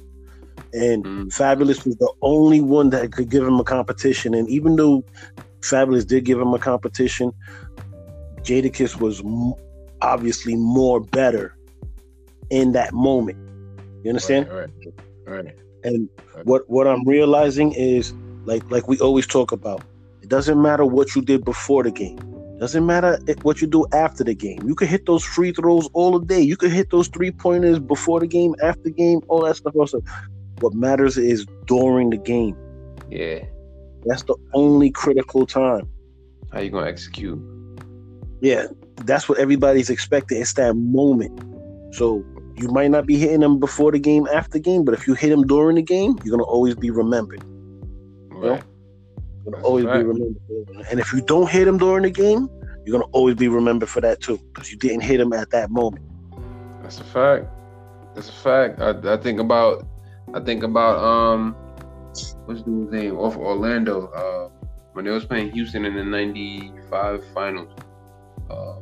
[0.72, 1.26] and Mm.
[1.28, 4.34] Fabolous was the only one that could give him a competition.
[4.34, 5.04] And even though
[5.62, 7.32] Fabolous did give him a competition,
[8.42, 9.54] Jadakiss was m-
[10.00, 11.54] obviously more better
[12.50, 13.36] in that moment.
[14.04, 14.48] You understand?
[14.48, 14.70] Right,
[15.26, 15.54] right, right.
[15.84, 16.08] And
[16.44, 18.12] what what I'm realizing is
[18.48, 19.82] like like we always talk about.
[20.22, 22.18] It doesn't matter what you did before the game.
[22.58, 24.60] Doesn't matter what you do after the game.
[24.66, 26.40] You can hit those free throws all the day.
[26.40, 29.76] You can hit those three pointers before the game, after the game, all that stuff.
[29.76, 30.02] Also,
[30.60, 32.56] what matters is during the game.
[33.10, 33.44] Yeah.
[34.06, 35.88] That's the only critical time.
[36.52, 37.38] How you gonna execute?
[38.40, 38.66] Yeah,
[39.04, 40.40] that's what everybody's expecting.
[40.40, 41.38] It's that moment.
[41.94, 42.24] So
[42.56, 45.14] you might not be hitting them before the game, after the game, but if you
[45.14, 47.44] hit them during the game, you're gonna always be remembered.
[48.40, 48.62] Right.
[49.44, 50.86] You're gonna always a be remembered.
[50.90, 52.48] And if you don't hit him during the game,
[52.84, 55.70] you're gonna always be remembered for that too, because you didn't hit him at that
[55.70, 56.04] moment.
[56.82, 57.46] That's a fact.
[58.14, 58.80] That's a fact.
[58.80, 59.86] I, I think about
[60.34, 61.54] I think about um
[62.46, 64.48] what's the dude's name off Orlando uh
[64.92, 67.70] when they was playing Houston in the '95 finals.
[68.50, 68.76] Uh,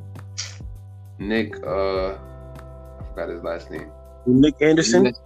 [1.18, 3.90] Nick uh I forgot his last name.
[4.26, 5.04] Nick Anderson.
[5.04, 5.20] missed-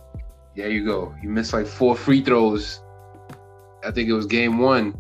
[0.57, 1.15] There you go.
[1.21, 2.83] He missed like four free throws.
[3.85, 4.99] I think it was game one.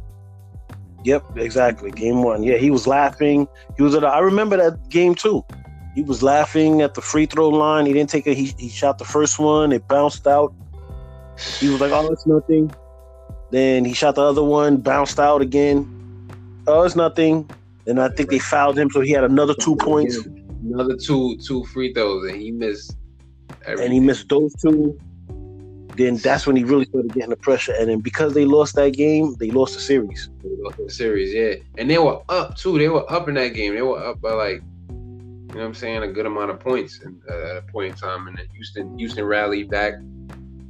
[1.05, 1.91] Yep, exactly.
[1.91, 2.43] Game one.
[2.43, 3.49] Yeah, he was laughing.
[3.77, 4.05] He was at.
[4.05, 5.45] A, I remember that game too.
[5.95, 7.87] He was laughing at the free throw line.
[7.87, 8.37] He didn't take it.
[8.37, 9.73] He, he shot the first one.
[9.73, 10.55] It bounced out.
[11.59, 12.71] He was like, "Oh, it's nothing."
[13.51, 15.89] Then he shot the other one, bounced out again.
[16.67, 17.51] Oh, it's nothing.
[17.87, 20.17] And I think they fouled him, so he had another two points,
[20.63, 22.97] Another two two free throws, and he missed.
[23.67, 24.99] and he missed those two.
[26.01, 27.75] Then that's when he really started getting the pressure.
[27.79, 30.31] And then because they lost that game, they lost the series.
[30.43, 31.63] the series, yeah.
[31.77, 32.79] And they were up too.
[32.79, 33.75] They were up in that game.
[33.75, 37.01] They were up by like, you know what I'm saying, a good amount of points
[37.01, 38.29] in, uh, at a point in time.
[38.29, 39.95] And then Houston, Houston rallied back.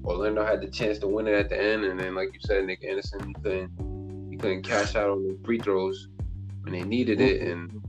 [0.05, 2.65] Orlando had the chance to win it at the end, and then like you said,
[2.65, 6.09] Nick Anderson he couldn't he couldn't cash out on the free throws
[6.63, 7.81] when they needed it, and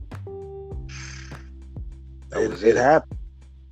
[2.36, 2.76] It, it it.
[2.76, 3.18] happened.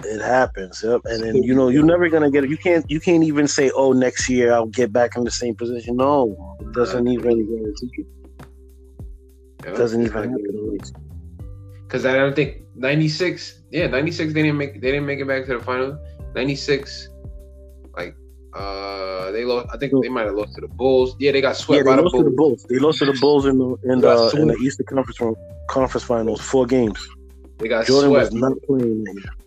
[0.04, 0.82] It happens.
[0.82, 1.02] Yep.
[1.04, 2.50] And then you know you're never gonna get it.
[2.50, 2.84] You can't.
[2.90, 6.56] You can't even say, "Oh, next year I'll get back in the same position." No,
[6.60, 7.46] it doesn't even.
[7.46, 8.06] guarantee
[9.66, 10.78] It doesn't even happen.
[11.82, 13.62] Because I don't think '96.
[13.70, 14.32] Yeah, '96.
[14.32, 14.74] They didn't make.
[14.80, 15.98] They didn't make it back to the final.
[16.34, 17.08] '96.
[17.96, 18.14] Like
[18.54, 19.68] Uh, they lost.
[19.72, 21.14] I think they might have lost to the Bulls.
[21.20, 22.62] Yeah, they got Yeah, swept they by the lost to the Bulls.
[22.62, 22.66] Bulls.
[22.68, 24.56] They lost to the Bulls in the in the in the.
[24.56, 26.40] Eastern Conference conference finals.
[26.40, 26.98] Four games.
[27.60, 28.32] They got Jordan swept.
[28.32, 29.04] was not playing.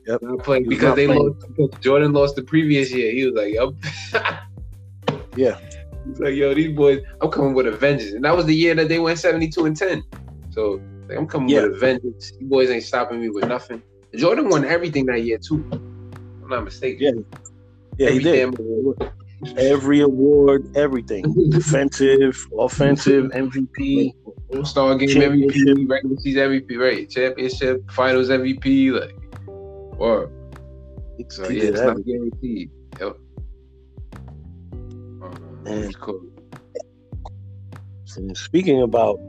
[0.07, 0.21] Yep.
[0.21, 1.35] Not playing because not they playing.
[1.57, 1.81] lost.
[1.81, 3.11] Jordan lost the previous year.
[3.11, 3.73] He was like, "Yup."
[5.35, 5.57] Yeah.
[6.05, 8.75] He's like, "Yo, these boys, I'm coming with a vengeance." And that was the year
[8.75, 10.03] that they went 72 and 10.
[10.51, 11.63] So like, I'm coming Yeah.
[11.63, 12.33] with a vengeance.
[12.39, 13.81] You boys ain't stopping me with nothing.
[14.15, 15.65] Jordan won everything that year too.
[15.71, 17.25] I'm not mistaken.
[17.97, 18.09] Yeah.
[18.09, 18.55] Yeah, he did.
[19.57, 21.23] Every award, everything.
[21.49, 24.13] Defensive, offensive, MVP.
[24.49, 25.09] All Star game.
[25.09, 27.09] MVP, regular season MVP, right?
[27.09, 29.15] Championship, finals MVP, like,
[29.99, 30.29] or
[31.29, 32.69] so yeah, it's not guaranteed.
[32.99, 33.17] Yep.
[35.21, 36.21] Um, And- cool.
[38.35, 39.19] Speaking about,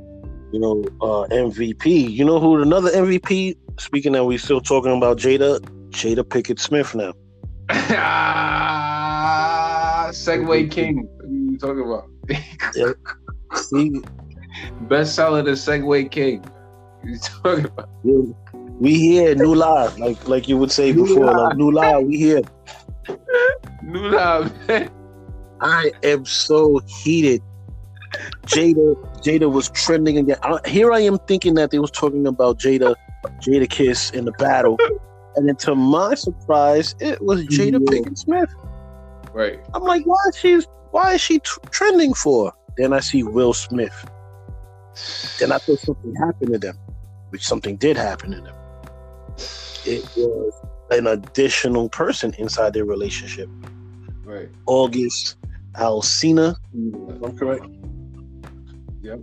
[0.53, 3.57] you know, uh, MVP, you know who another MVP?
[3.81, 7.15] Speaking that we still talking about Jada, Jada Pinkett Smith now.
[10.15, 11.07] Segue King.
[11.17, 12.97] What are you talking about?
[13.59, 13.91] See,
[14.89, 16.41] Bestseller, the Segue King.
[16.41, 17.89] What are you talking about?
[18.81, 21.37] we- here, new live, like like you would say New before, live.
[21.37, 22.43] like new live, we here.
[23.83, 24.91] New love, man.
[25.61, 27.41] I am so heated.
[28.47, 30.37] Jada, Jada was trending again.
[30.43, 32.95] I, here I am thinking that they was talking about Jada,
[33.41, 34.77] Jada Kiss in the battle,
[35.37, 37.79] and then to my surprise, it was Jada Yeah.
[38.01, 38.51] Pinkett Smith.
[39.35, 39.59] Right.
[39.75, 40.61] I'm like, why is she,
[40.93, 42.53] why is she t- trending for?
[42.77, 43.93] Then I see Will Smith.
[45.41, 46.79] Then I thought something happened to them,
[47.31, 48.55] which something did happen to them.
[49.85, 50.53] It was
[50.93, 53.49] an additional person inside their relationship.
[54.23, 54.49] Right.
[54.67, 55.37] August
[55.75, 57.67] Alsina, if I'm correct.
[59.03, 59.21] Yep.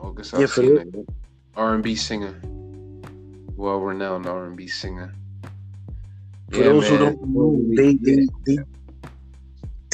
[0.00, 1.06] August Yeah, Alsina,
[1.56, 2.34] R&B singer,
[3.56, 5.14] well renowned R&B singer.
[6.50, 8.58] For those who don't know, they, they, they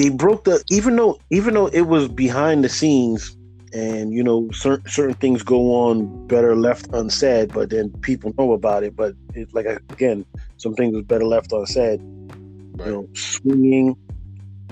[0.01, 3.37] they broke the even though even though it was behind the scenes
[3.75, 8.53] and you know certain certain things go on better left unsaid, but then people know
[8.53, 8.97] about it.
[8.97, 10.25] But it's like again,
[10.57, 12.01] some things was better left unsaid.
[12.01, 12.87] right.
[12.87, 13.95] You know, swinging,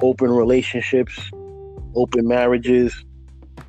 [0.01, 1.31] open relationships,
[1.95, 3.05] open marriages.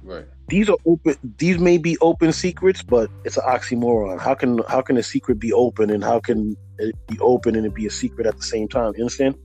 [0.03, 0.25] right.
[0.47, 1.15] These are open.
[1.37, 4.17] These may be open secrets, but it's an oxymoron.
[4.17, 7.65] How can how can a secret be open and how can it be open and
[7.65, 8.93] it be a secret at the same time?
[8.95, 9.35] You understand?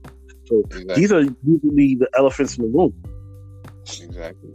[0.45, 0.95] So Exactly.
[0.95, 2.93] these are usually the elephants in the room.
[4.01, 4.53] exactly.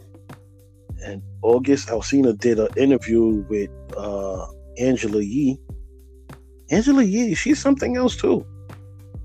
[1.04, 4.46] And August Alsina did an interview with uh,
[4.78, 5.58] Angela Yee.
[6.70, 8.44] Angela Yee, she's something else too.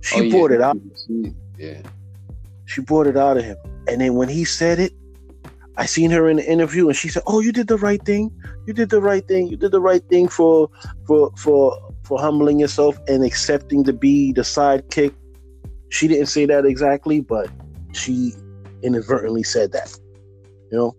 [0.02, 0.32] She Oh, yeah.
[0.32, 0.78] brought it out.
[1.58, 1.82] Yeah.
[2.66, 3.58] She brought it out of him.
[3.88, 4.94] And then when he said it,
[5.78, 8.32] I seen her in the interview and she said, Oh, you did the right thing.
[8.66, 9.48] You did the right thing.
[9.48, 10.70] You did the right thing for
[11.06, 15.14] for for for humbling yourself and accepting to be the sidekick.
[15.96, 17.50] She didn't say that exactly, but
[17.94, 18.34] she
[18.84, 19.98] inadvertently said that.
[20.70, 20.96] You know?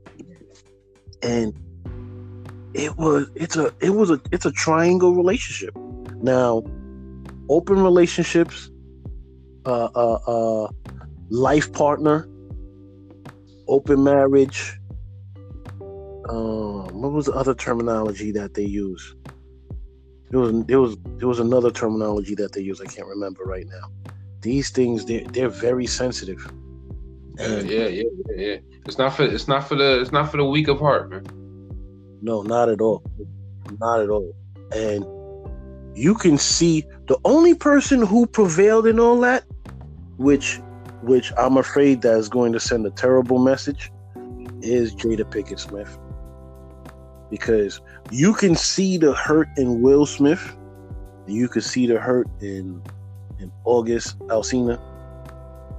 [1.23, 1.53] And
[2.73, 5.77] it was it's a it was a it's a triangle relationship.
[6.23, 6.63] Now,
[7.51, 8.71] open relationships,
[9.67, 10.69] uh uh uh
[11.29, 12.27] life partner,
[13.69, 14.79] open marriage.
[16.31, 19.15] Um, what was the other terminology that they use?
[20.31, 22.81] It was it was it was another terminology that they use.
[22.81, 24.06] I can't remember right now.
[24.47, 26.41] These things they're they're very sensitive.
[27.39, 28.57] Yeah, And yeah, yeah, yeah, yeah.
[28.87, 31.25] It's not for it's not for the it's not for the weak of heart, man.
[32.23, 33.03] no, not at all,
[33.81, 34.33] not at all.
[34.85, 35.05] And
[35.99, 39.43] you can see the only person who prevailed in all that,
[40.29, 40.61] which
[41.03, 43.91] which I'm afraid that is going to send a terrible message,
[44.63, 45.99] is Jada Pinkett Smith.
[47.31, 47.81] Because
[48.13, 50.57] you can see the hurt in Will Smith,
[51.27, 52.81] and you can see the hurt in
[53.39, 54.79] in August Alsina,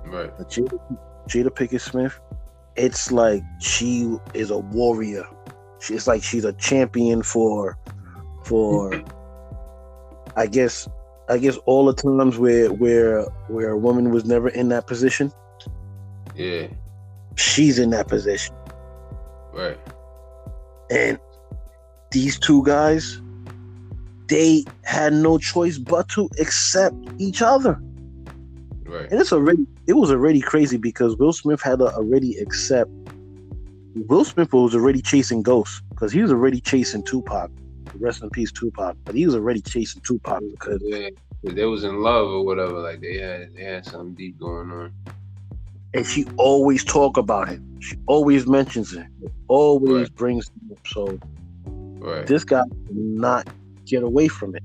[0.06, 0.32] Right.
[0.38, 0.80] but Jada,
[1.28, 2.20] Jada Pinkett Smith,
[2.76, 5.26] it's like she is a warrior.
[5.80, 7.78] She- It's like she's a champion for
[8.44, 8.94] for
[10.36, 10.88] I guess
[11.30, 15.32] I guess all the times where where where a woman was never in that position,
[16.36, 16.68] Yeah.
[17.36, 18.56] she's in that position.
[19.54, 19.78] Right.
[20.90, 21.20] And
[22.12, 23.20] these two guys,
[24.30, 27.80] they had no choice but to accept each other.
[28.86, 29.10] Right.
[29.12, 32.90] And it's already it was already crazy because Will Smith had to already accept
[34.08, 37.50] Will Smith was already chasing ghosts because he was already chasing Tupac.
[38.00, 38.96] Rest in peace, Tupac.
[39.06, 41.10] But he was already chasing Tupac because Yeah.
[41.44, 42.80] They was in love or whatever.
[42.80, 44.92] Like they had they had something deep going on.
[45.94, 47.60] and she always talk about it.
[47.80, 49.08] She always mentions it.
[49.48, 50.16] Always Right.
[50.16, 50.80] brings it up.
[50.88, 51.20] So
[52.00, 52.28] Right.
[52.28, 53.48] this guy cannot
[53.88, 54.64] get away from it.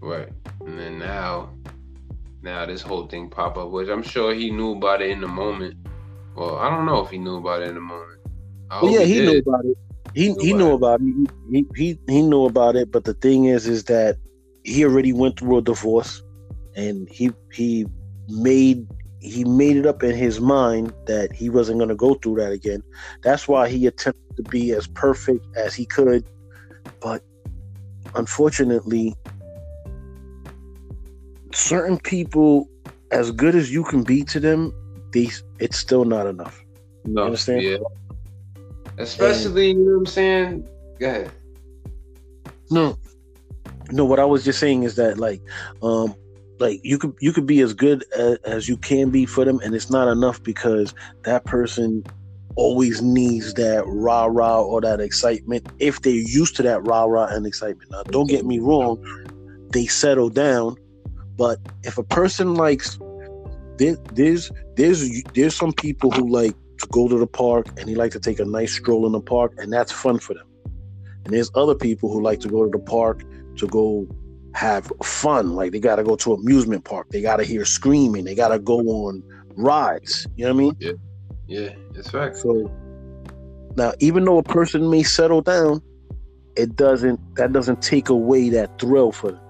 [0.00, 0.28] Right.
[0.60, 1.50] And then now,
[2.42, 5.28] now this whole thing pop up, which I'm sure he knew about it in the
[5.28, 5.76] moment.
[6.36, 8.20] Well, I don't know if he knew about it in the moment.
[8.82, 9.76] Well, yeah, he knew about it.
[10.14, 10.74] He Knew he about knew it.
[10.74, 11.30] about it.
[11.50, 12.90] He, he he knew about it.
[12.90, 14.16] But the thing is, is that
[14.64, 16.22] he already went through a divorce,
[16.74, 17.86] and he he
[18.28, 18.86] made
[19.20, 22.52] he made it up in his mind that he wasn't going to go through that
[22.52, 22.82] again.
[23.22, 26.24] That's why he attempted to be as perfect as he could,
[27.00, 27.22] but
[28.16, 29.14] unfortunately,
[31.52, 32.68] certain people,
[33.10, 34.72] as good as you can be to them,
[35.12, 36.62] these it's still not enough.
[37.04, 37.62] No, understand?
[37.62, 37.78] Yeah.
[38.98, 40.68] Especially, you know what I'm saying?
[40.98, 41.30] Go ahead.
[42.70, 42.98] No,
[43.90, 44.04] no.
[44.04, 45.40] What I was just saying is that like,
[45.82, 46.14] um,
[46.58, 49.60] like you could you could be as good as, as you can be for them,
[49.62, 52.02] and it's not enough because that person
[52.56, 57.26] always needs that rah rah or that excitement if they're used to that rah rah
[57.26, 57.90] and excitement.
[57.90, 59.02] Now, don't get me wrong,
[59.70, 60.76] they settle down,
[61.36, 62.98] but if a person likes
[63.78, 67.94] there, there's there's there's some people who like to go to the park and they
[67.94, 70.46] like to take a nice stroll in the park, and that's fun for them.
[71.24, 73.22] And there's other people who like to go to the park
[73.56, 74.08] to go
[74.54, 75.54] have fun.
[75.54, 77.08] Like they got to go to amusement park.
[77.10, 78.24] They got to hear screaming.
[78.24, 79.22] They got to go on
[79.56, 80.26] rides.
[80.36, 80.76] You know what I mean?
[81.46, 82.42] Yeah, it's facts.
[82.42, 82.70] So
[83.76, 85.82] now, even though a person may settle down,
[86.56, 87.20] it doesn't.
[87.36, 89.40] That doesn't take away that thrill for them.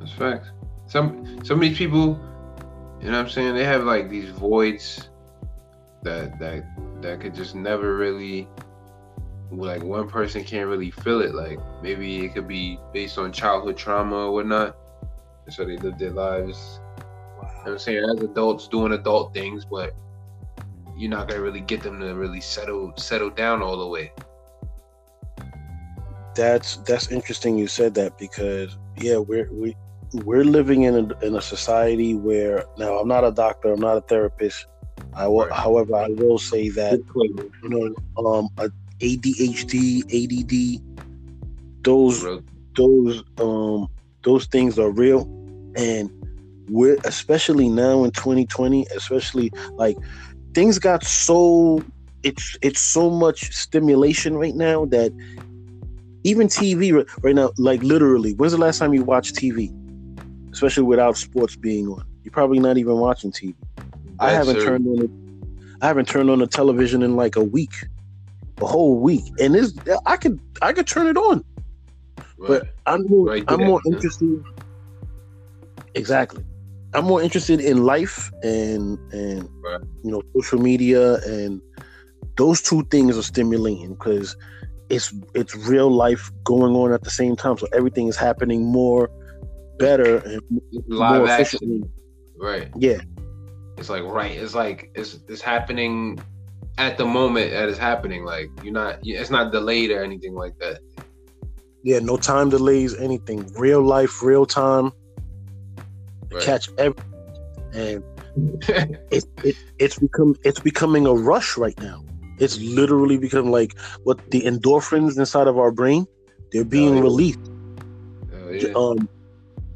[0.00, 0.50] That's facts.
[0.86, 2.20] Some some of these people,
[3.00, 5.08] you know what I'm saying, they have like these voids
[6.02, 6.64] that that
[7.02, 8.48] that could just never really
[9.50, 11.34] like one person can't really feel it.
[11.34, 14.76] Like maybe it could be based on childhood trauma or whatnot.
[15.46, 16.80] And so they live their lives.
[16.98, 19.94] You know what I'm saying, as adults doing adult things, but
[20.98, 24.12] you're not gonna really get them to really settle settle down all the way.
[26.34, 27.58] That's that's interesting.
[27.58, 29.76] You said that because yeah, we're we
[30.12, 33.72] we're living in a in a society where now I'm not a doctor.
[33.72, 34.66] I'm not a therapist.
[35.14, 35.52] I will, Right.
[35.52, 37.00] however, I will say that
[37.62, 38.48] you know, um,
[39.02, 40.80] ADHD, ADD,
[41.84, 42.42] those Real-
[42.76, 43.88] those um
[44.24, 45.28] those things are real,
[45.76, 46.10] and
[46.68, 49.96] we're especially now in 2020, especially like
[50.54, 51.82] things got so
[52.22, 55.12] it's it's so much stimulation right now that
[56.24, 59.72] even TV ri- right now, like literally, when's the last time you watched TV?
[60.52, 63.54] Especially without sports being on, you're probably not even watching TV.
[64.18, 67.44] I haven't a- turned on the, I haven't turned on the television in like a
[67.44, 67.74] week,
[68.60, 69.72] a whole week, and this
[70.06, 71.44] I could I could turn it on,
[72.38, 72.68] but.
[72.88, 74.42] I'm more Right I'm more interested.
[75.94, 76.42] Exactly,
[76.94, 79.80] I'm more interested in life and and Right.
[80.04, 81.60] you know social media and
[82.36, 84.36] those two things are stimulating because
[84.88, 89.10] it's it's real life going on at the same time, so everything is happening more
[89.78, 90.40] better and
[90.86, 91.40] live more action.
[91.40, 91.90] efficiently.
[92.40, 92.70] Right.
[92.76, 93.00] Yeah,
[93.76, 94.32] It's like right.
[94.32, 96.18] It's like it's it's happening
[96.78, 98.24] at the moment that it's happening.
[98.24, 99.00] Like you're not.
[99.02, 100.78] It's not delayed or anything like that.
[101.82, 103.46] yeah, no time delays, anything.
[103.58, 104.92] Real life, real time.
[106.30, 106.42] Right.
[106.44, 106.94] catch every
[107.72, 108.02] and
[109.10, 112.02] it, it it's become it's becoming a rush right now
[112.38, 116.06] it's literally become like what the endorphins inside of our brain
[116.52, 117.02] they're being Oh, yeah.
[117.02, 117.38] released
[118.32, 118.68] Oh, yeah.
[118.74, 119.08] um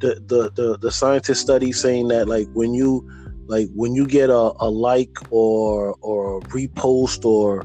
[0.01, 3.05] the, the the the scientist study saying that like when you
[3.47, 7.65] like when you get a, a like or or a repost or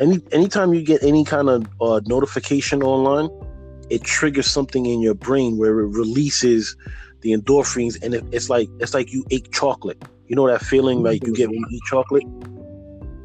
[0.00, 3.28] any anytime you get any kind of uh, notification online
[3.90, 6.74] it triggers something in your brain where it releases
[7.22, 11.02] the endorphins and it, it's like it's like you ate chocolate you know that feeling
[11.02, 12.24] like you get when you eat chocolate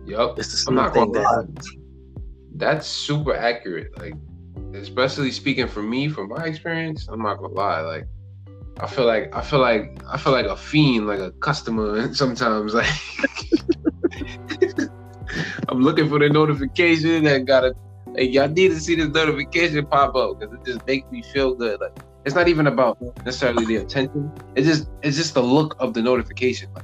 [0.08, 0.40] Yup.
[0.40, 1.36] it's the I'm not thing gonna that lie.
[1.42, 1.70] happens.
[2.56, 3.92] That's super accurate.
[4.00, 4.14] Like,
[4.74, 7.82] especially speaking for me, from my experience, I'm not gonna lie.
[7.82, 8.08] Like,
[8.80, 12.14] I feel like I feel like I feel like a fiend, like a customer.
[12.14, 12.88] Sometimes, like,
[15.68, 17.74] I'm looking for the notification and gotta.
[18.08, 21.54] Like, y'all need to see this notification pop up because it just makes me feel
[21.54, 21.82] good.
[21.82, 24.30] Like, it's not even about necessarily the attention.
[24.54, 26.70] It's just it's just the look of the notification.
[26.74, 26.84] Like,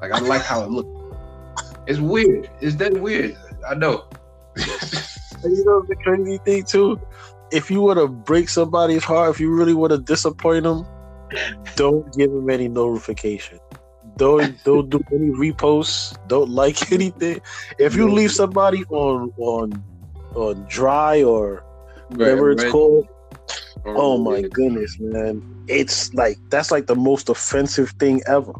[0.00, 0.90] like I like how it looks.
[1.86, 2.50] It's weird.
[2.60, 3.36] It's that weird.
[3.68, 4.04] I know.
[4.56, 7.00] And you know the crazy thing too?
[7.52, 10.84] If you want to break somebody's heart, if you really want to disappoint them,
[11.76, 13.60] don't give them any notification.
[14.16, 16.18] Don't don't do any reposts.
[16.26, 17.40] Don't like anything.
[17.78, 19.84] If you leave somebody on on
[20.34, 21.62] on dry or
[22.08, 23.06] whatever it's called,
[23.86, 25.42] oh my goodness, man!
[25.68, 28.52] It's like that's like the most offensive thing ever.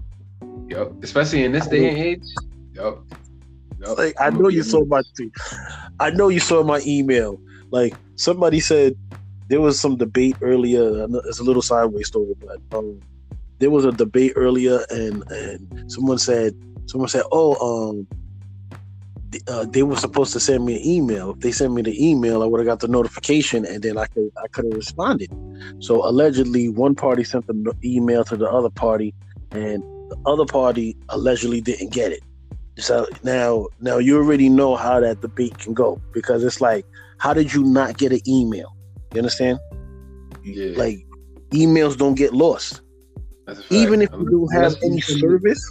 [0.69, 0.93] Yep.
[1.03, 2.25] Especially in this day and age.
[2.75, 2.99] Yep.
[3.81, 3.99] Yep.
[3.99, 5.33] Like I know you saw my tweet.
[6.01, 7.41] I know you saw my email.
[7.71, 8.97] Like somebody said
[9.49, 11.07] there was some debate earlier.
[11.27, 13.01] It's a little sideways story, but um,
[13.59, 16.55] there was a debate earlier, and and someone said
[16.87, 18.07] someone said, "Oh, um,
[19.49, 21.31] uh, they were supposed to send me an email.
[21.31, 24.07] If they sent me the email, I would have got the notification, and then I
[24.07, 25.31] could I could have responded.
[25.81, 29.15] So allegedly, one party sent the email to the other party,
[29.51, 32.23] and the other party allegedly didn't get it.
[32.79, 36.87] So now, now you already know how that debate can go because it's like,
[37.19, 38.75] how did you not get an email?
[39.13, 39.59] You understand?
[40.43, 40.77] Yeah.
[40.77, 41.07] Like,
[41.51, 42.81] emails don't get lost,
[43.71, 45.63] even if you don't have any service.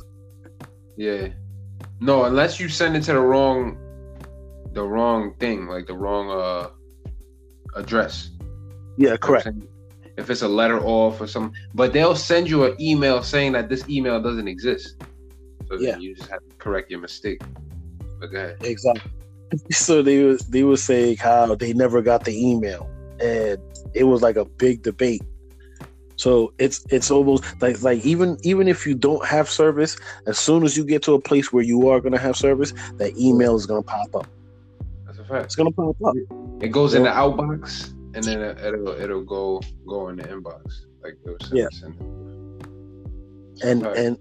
[0.95, 1.29] Yeah.
[2.01, 3.77] No, unless you send it to the wrong,
[4.73, 6.69] the wrong thing, like the wrong uh
[7.75, 8.31] address.
[8.97, 9.49] Yeah, correct.
[10.17, 13.69] If it's a letter off or something, but they'll send you an email saying that
[13.69, 15.01] this email doesn't exist.
[15.69, 15.97] So Yeah.
[15.97, 17.41] you just have to correct your mistake.
[18.23, 18.55] Okay.
[18.61, 19.11] Exactly.
[19.69, 22.89] So they was they were saying how they never got the email,
[23.19, 23.57] and
[23.93, 25.21] it was like a big debate.
[26.21, 29.97] So it's it's almost like like even even if you don't have service,
[30.27, 33.17] as soon as you get to a place where you are gonna have service, that
[33.17, 34.27] email is gonna pop up.
[35.07, 35.45] That's a fact.
[35.45, 36.13] It's gonna pop up.
[36.61, 40.61] It goes in the outbox, and then it- it'll it'll go go in the inbox.
[41.03, 41.69] Like it was Yeah.
[41.71, 41.95] sent.
[43.63, 43.97] and Right.
[43.97, 44.17] and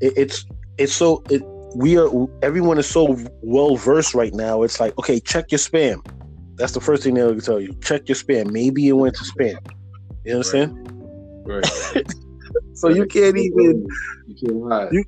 [0.00, 0.46] it, it's
[0.78, 1.42] it's so it
[1.74, 2.08] we are
[2.42, 4.62] everyone is so well versed right now.
[4.62, 6.06] It's like okay, check your spam.
[6.54, 7.74] That's the first thing they'll tell you.
[7.82, 8.52] Check your spam.
[8.52, 9.58] Maybe it went to spam.
[10.24, 10.70] You understand?
[10.76, 10.95] Right.
[12.74, 13.86] So you can't even
[14.26, 14.88] you can't lie.
[14.92, 15.04] You-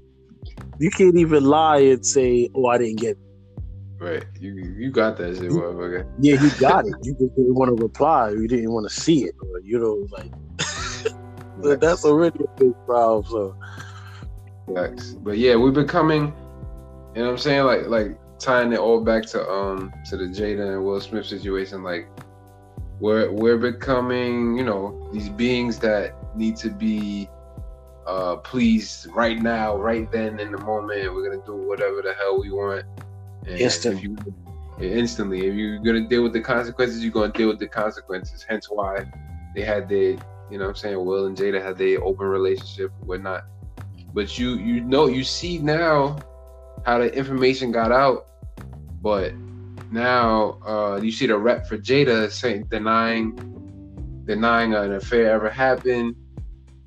[0.81, 4.05] you can't even lie and say, "Oh, I didn't get." It.
[4.05, 4.25] Right.
[4.41, 6.07] You you got that shit, motherfucker.
[6.21, 6.95] Yeah, you got it.
[7.03, 8.31] You just didn't want to reply.
[8.31, 10.33] You didn't want to see it, or you know, like.
[11.63, 13.25] but that's already a big problem.
[13.29, 13.57] So
[14.75, 15.13] Facts.
[15.13, 16.33] But yeah, we're becoming,
[17.15, 17.65] you know what I'm saying?
[17.65, 21.83] Like like tying it all back to um to the Jada and Will Smith situation,
[21.83, 22.09] like
[23.01, 27.29] we're we're becoming, you know, these beings that need to be
[28.07, 31.13] uh pleased right now, right then in the moment.
[31.15, 32.85] We're gonna do whatever the hell we want.
[33.47, 33.99] And Instant.
[33.99, 34.17] if you-
[34.81, 35.47] instantly.
[35.47, 38.45] If you're gonna deal with the consequences, you're gonna deal with the consequences.
[38.49, 39.05] Hence why
[39.55, 40.13] they had their,
[40.51, 43.45] you know what I'm saying, Will and Jada had their open relationship, whatnot
[44.15, 46.19] but you you know you see now
[46.85, 48.27] how the information got out
[49.03, 49.33] but
[49.91, 53.37] now uh you see the rep for jada saying denying
[54.29, 56.15] denying an affair ever happened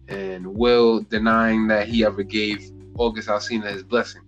[0.07, 4.21] and will denying that he ever gave august alsina his blessing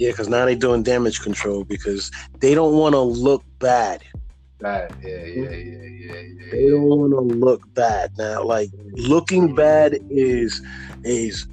[0.00, 4.02] yeah, because now they're doing damage control because they don't want to look bad.
[4.60, 8.42] that yeah yeah yeah yeah yeah, They don't want to look bad now.
[8.42, 10.62] Like looking bad is
[11.04, 11.46] is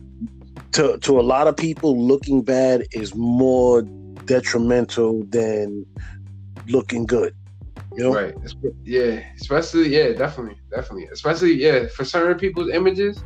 [0.72, 2.02] to to a lot of people.
[2.02, 3.82] Looking bad is more
[4.24, 5.86] detrimental than
[6.68, 7.36] looking good.
[7.98, 8.36] You know, Right.
[8.84, 9.24] Yeah.
[9.36, 11.08] Especially, yeah, definitely, definitely.
[11.12, 13.24] Especially, yeah, for certain people's images.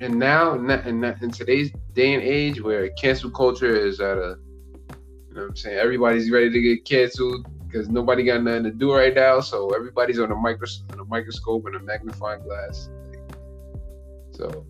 [0.00, 4.38] And now, in, in, today's day and age, where cancel culture is at a,
[5.28, 8.70] you know, what I'm saying everybody's ready to get canceled because nobody got nothing to
[8.70, 9.40] do right now.
[9.40, 12.88] So everybody's on a micros on a microscope and a magnifying glass.
[14.32, 14.64] So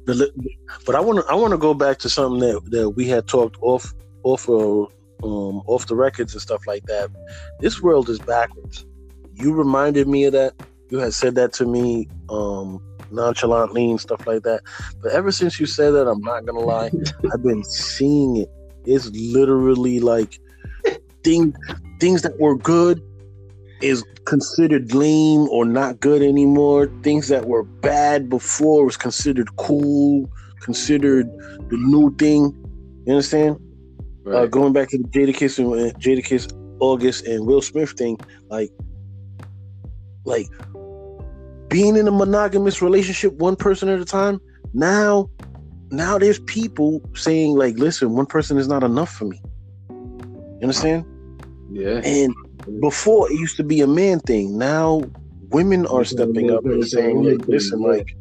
[0.87, 3.29] but I want to I want to go back to something that, that we had
[3.29, 7.11] talked off off of, um off the records and stuff like that.
[7.61, 8.87] This world is backwards.
[9.35, 10.55] You reminded me of that.
[10.91, 14.63] You had said that to me um nonchalantly and stuff like that.
[15.03, 16.91] But ever since you said that, I'm not gonna lie,
[17.33, 18.49] I've been seeing it.
[18.85, 20.39] It's literally like
[21.23, 21.55] things
[22.01, 23.03] things that were good
[23.83, 26.91] is considered lame or not good anymore.
[27.03, 31.27] Things that were bad before was considered cool, considered
[31.71, 32.55] the new thing.
[33.07, 33.59] You understand?
[34.33, 36.49] Uh, going back to the Jada Kiss and uh, Jada Kiss
[36.81, 38.19] August and Will Smith thing,
[38.49, 38.71] like,
[40.25, 40.47] like
[41.69, 44.41] being in a monogamous relationship, one person at a time.
[44.73, 45.29] Now,
[45.91, 49.41] now there's people saying like, listen, one person is not enough for me.
[49.89, 51.05] You understand?
[51.73, 52.01] yeah.
[52.05, 52.35] And
[52.81, 54.59] before it used to be a man thing.
[54.59, 55.03] Now
[55.51, 58.17] women are stepping up and saying, like, listen, like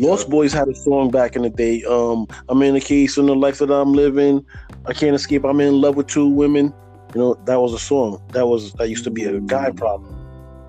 [0.00, 1.82] Lost Boyz had a song back in the day.
[1.84, 4.44] Um, I'm in a case in the life that I'm living.
[4.86, 5.44] I can't escape.
[5.44, 6.72] I'm in love with two women.
[7.14, 8.22] You know, that was a song.
[8.32, 10.16] That was that used to be a guy problem.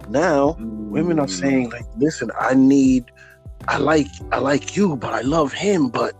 [0.09, 0.57] Now
[0.89, 3.05] women are saying, like, listen, I need
[3.67, 6.15] I like I like you, but I love him, but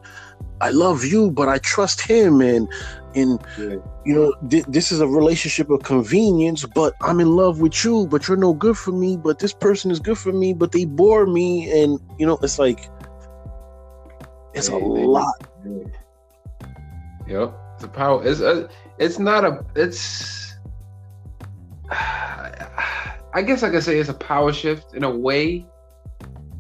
[0.62, 2.68] I love you, but I trust him and
[3.16, 3.78] and Yeah.
[4.06, 8.08] you know, th- this is a relationship of convenience, but I'm in love with you,
[8.08, 10.86] but you're no good for me, but this person is good for me, but they
[10.86, 11.70] bore me.
[11.72, 12.90] And, you know, it's like,
[14.54, 15.48] it's a They- they- lot.
[17.28, 18.26] Yep, it's a power.
[18.26, 18.66] It's a.
[18.66, 19.64] Uh, it's not a.
[19.76, 20.56] It's.
[21.90, 25.66] I guess I could say it's a power shift in a way.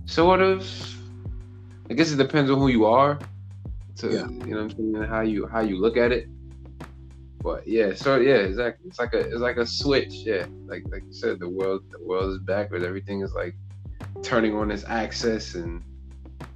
[0.05, 0.67] sort of.
[1.89, 3.17] I guess it depends on who you are.
[3.97, 4.27] To Yeah.
[4.27, 6.27] you know what I'm saying, how you how you look at it.
[7.41, 8.87] But yeah, so yeah, exactly.
[8.89, 10.13] It's like a it's like a switch.
[10.13, 12.83] Yeah, like like you said, the world the world is backwards.
[12.85, 13.55] Everything is like
[14.21, 15.81] turning on its axis and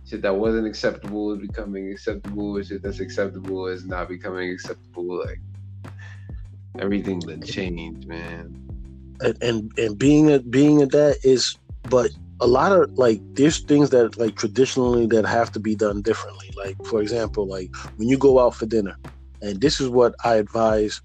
[0.07, 2.61] shit that wasn't acceptable is becoming acceptable.
[2.61, 5.19] Shit that's acceptable is not becoming acceptable.
[5.19, 5.39] Like
[6.79, 8.55] everything done changed, man.
[9.21, 11.57] and and, and being at being at that is
[11.89, 16.01] but a lot of like there's things that like traditionally that have to be done
[16.01, 18.97] differently like for example like when you go out for dinner
[19.41, 21.01] and this is what i advise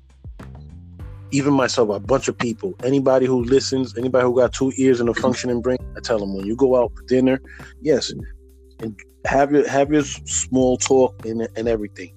[1.31, 5.09] even myself a bunch of people anybody who listens anybody who got two ears and
[5.09, 7.41] a functioning brain i tell them when you go out for dinner
[7.81, 8.13] yes
[8.81, 12.13] and have your have your small talk and, and everything.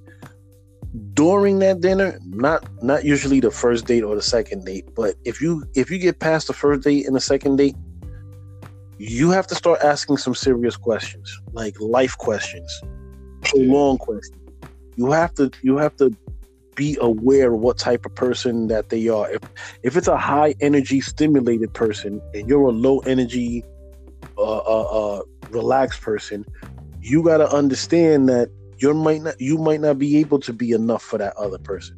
[1.13, 5.41] During that dinner not not usually the first date or the second date but if
[5.41, 7.75] you if you get past the first date and the second date
[8.99, 12.83] you have to start asking some serious questions like life questions
[13.43, 14.37] prolonged questions.
[14.95, 16.15] You have to you have to
[16.75, 19.31] be aware of what type of person that they are.
[19.31, 19.41] If
[19.83, 23.63] if it's a high energy stimulated person and you're a low energy
[24.37, 25.21] uh, uh, uh
[25.53, 26.45] relaxed person
[27.01, 30.71] you got to understand that you might not you might not be able to be
[30.71, 31.97] enough for that other person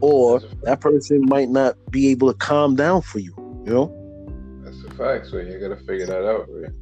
[0.00, 3.34] or that person might not be able to calm down for you
[3.64, 5.26] you know That's a fact.
[5.26, 6.72] So you gotta figure that out, right?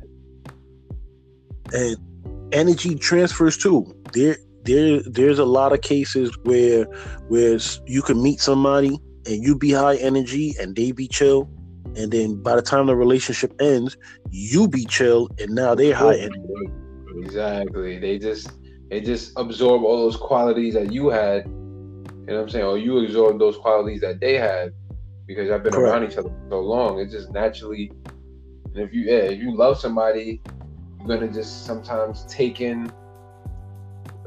[1.73, 1.97] and
[2.53, 6.85] energy transfers too there there there's a lot of cases where
[7.29, 11.49] where you can meet somebody and you be high energy and they be chill
[11.97, 13.97] and then by the time the relationship ends
[14.31, 16.41] you be chill and now they're high energy
[17.17, 17.99] Exactly.
[17.99, 18.51] They just
[18.91, 21.47] they just absorb all those qualities that you had.
[21.47, 21.53] You
[22.33, 22.65] know what I'm saying?
[22.65, 24.73] Or you absorb those qualities that they had
[25.27, 25.93] because I've been Correct.
[25.93, 26.99] around each other for so long.
[26.99, 27.91] It just naturally
[28.75, 30.41] and if you yeah, if you love somebody,
[30.99, 32.93] you're gonna just sometimes take in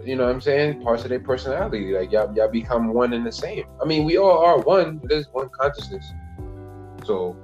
[0.03, 1.93] you know what I'm saying, parts of their personality.
[1.93, 3.65] Like y'all y'all become one and the same.
[3.81, 6.05] I mean, we all are one, There's one consciousness.
[7.05, 7.37] So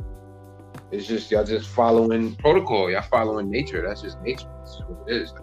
[0.95, 2.89] it's just y'all just following protocol.
[2.91, 3.83] Y'all following nature.
[3.85, 4.47] That's just nature.
[4.59, 5.33] That's what it is.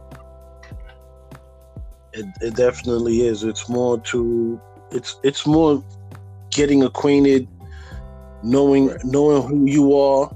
[2.13, 5.83] it, it definitely is it's more to it's it's more
[6.51, 7.49] getting acquainted
[8.43, 9.01] knowing Right.
[9.05, 10.31] knowing who you are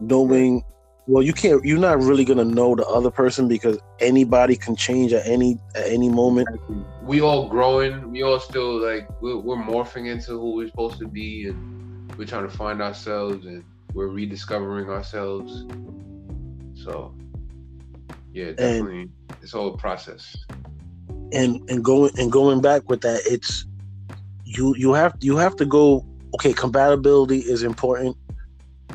[0.00, 0.64] knowing
[1.06, 5.12] well you can't you're not really gonna know the other person because anybody can change
[5.12, 6.48] at any at any moment
[7.02, 8.10] We all growing.
[8.10, 11.60] We all still like we're, we're morphing into who we're supposed to be, and
[12.16, 13.64] we're trying to find ourselves, and
[13.94, 15.64] we're rediscovering ourselves.
[16.74, 17.14] So,
[18.32, 19.10] yeah, definitely,
[19.42, 20.36] it's all a process.
[21.32, 23.66] and and going and going back with that it's
[24.44, 28.16] you you have you have to go okay compatibility is important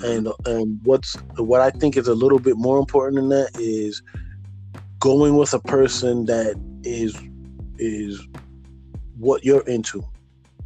[0.03, 4.01] and and what's what i think is a little bit more important than that is
[4.99, 7.15] going with a person that is
[7.77, 8.27] is
[9.17, 10.03] what you're into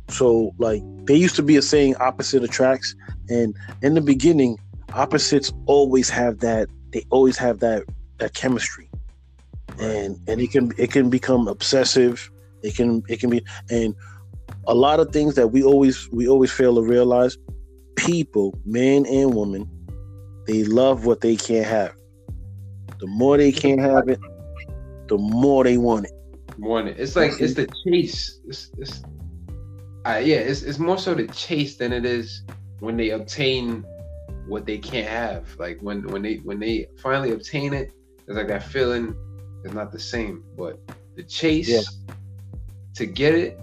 [0.09, 2.95] so like there used to be a saying opposite attracts
[3.29, 4.57] and in the beginning
[4.93, 7.83] opposites always have that they always have that
[8.17, 8.89] that chemistry.
[9.79, 12.29] And and it can it can become obsessive.
[12.63, 13.95] It can it can be and
[14.67, 17.37] a lot of things that we always we always fail to realize
[17.95, 19.69] people men and women,
[20.47, 21.93] they love what they can't have.
[22.99, 24.19] The more they can't have it
[25.07, 26.11] the more they want it.
[26.57, 26.99] Want it.
[26.99, 28.39] it's like it's the chase.
[28.47, 29.01] It's, it's
[30.05, 32.43] uh, yeah, it's it's more so the chase than it is
[32.79, 33.85] when they obtain
[34.47, 35.47] what they can't have.
[35.59, 37.91] Like when when they when they finally obtain it,
[38.27, 39.15] it's like that feeling
[39.65, 40.43] is not the same.
[40.57, 40.79] But
[41.15, 41.81] the chase Yeah.
[42.95, 43.59] to get it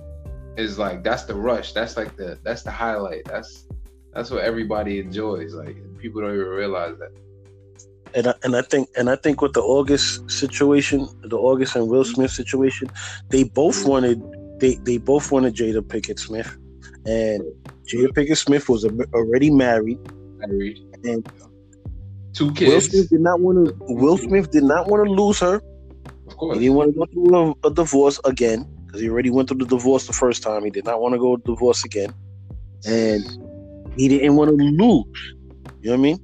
[0.57, 1.73] is like that's the rush.
[1.73, 3.25] That's like the that's the highlight.
[3.25, 3.65] That's
[4.13, 5.55] that's what everybody enjoys.
[5.55, 7.13] Like people don't even realize that.
[8.15, 11.89] and I, and I think and I think with the August situation, the August and
[11.89, 12.89] Will Smith situation,
[13.31, 14.23] they both wanted
[14.59, 16.57] they they both wanted Jada Pinkett Smith,
[17.07, 17.43] and
[17.85, 18.85] Jada Pinkett Smith was
[19.15, 19.99] already married,
[20.49, 21.29] read and
[22.33, 23.75] two Will kids, Smith did not want to.
[23.81, 25.61] Will Smith did not want to lose her.
[26.27, 26.59] of course.
[26.59, 29.59] He didn't want to go through a, a divorce again because he already went through
[29.59, 30.65] the divorce the first time.
[30.65, 32.13] He did not want to go divorce again,
[32.87, 33.23] and
[33.97, 35.35] he didn't want to lose.
[35.81, 36.19] You know what I mean?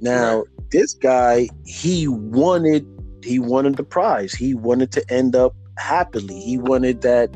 [0.00, 2.86] Now this guy, he wanted
[3.22, 4.34] he wanted the prize.
[4.34, 6.40] He wanted to end up happily.
[6.40, 7.30] He wanted that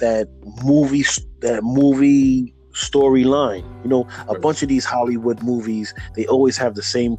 [0.00, 0.28] that
[0.64, 1.04] movie
[1.40, 3.64] that movie storyline.
[3.82, 7.18] You know, a bunch of these Hollywood movies, they always have the same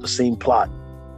[0.00, 0.70] the same plot.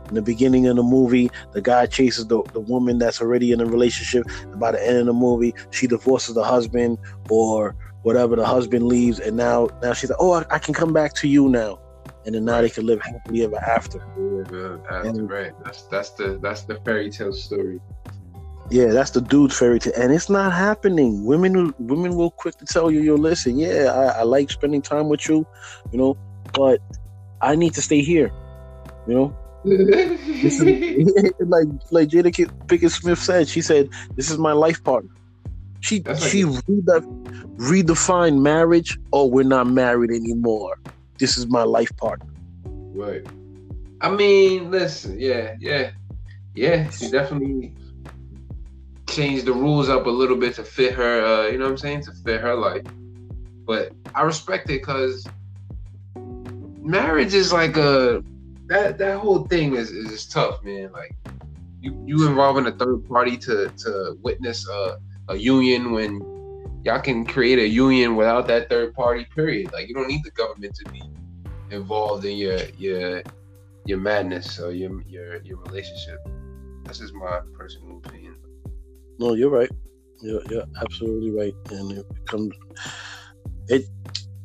[0.09, 3.61] In the beginning of the movie, the guy chases the, the woman that's already in
[3.61, 4.25] a relationship.
[4.43, 6.99] And by the end of the movie, she divorces the husband
[7.29, 8.37] or whatever.
[8.37, 11.29] The husband leaves, and now now she's like, "Oh, I, I can come back to
[11.29, 11.81] you now."
[12.27, 14.01] and then now they can live happily ever after.
[15.07, 15.53] And- right.
[15.65, 17.81] That's that's the that's the fairy tale story.
[18.71, 21.25] Yeah, that's the dude's fairy tale, and it's not happening.
[21.25, 24.83] Women, will- women will quick to tell you, "Yo, listen, yeah, I, I like spending
[24.83, 25.47] time with you,
[25.93, 26.17] you know,
[26.53, 26.81] but
[27.41, 28.33] I need to stay here."
[29.07, 30.61] You know, is,
[31.41, 32.33] like like Jada
[32.67, 33.47] Pinkett Smith said.
[33.49, 35.11] She said, "This is my life partner."
[35.81, 37.07] She That's like- she rede-
[37.57, 38.99] redefined marriage.
[39.13, 40.79] Oh, we're not married anymore.
[41.19, 42.27] This is my life partner.
[42.65, 43.25] Right.
[44.01, 45.93] I mean, listen, yeah, yeah,
[46.55, 46.91] yeah.
[46.91, 47.73] She definitely
[49.09, 51.25] changed the rules up a little bit to fit her.
[51.25, 52.03] Uh, you know what I'm saying?
[52.03, 52.83] To fit her life.
[53.65, 55.27] But I respect it because
[56.81, 58.23] marriage is like a
[58.67, 60.93] that that whole thing is is tough, man.
[60.93, 61.15] Like
[61.81, 64.99] you you involving a third party to to witness a
[65.29, 66.21] a union when
[66.85, 69.25] y'all can create a union without that third party.
[69.35, 69.73] Period.
[69.73, 71.03] Like you don't need the government to be
[71.71, 73.23] involved in your your
[73.85, 76.19] your madness or your your your relationship.
[76.85, 78.26] That's just my personal opinion.
[79.19, 79.71] No, you're right.
[80.23, 81.55] You're, you're absolutely right.
[81.71, 82.55] And it comes
[83.69, 83.85] it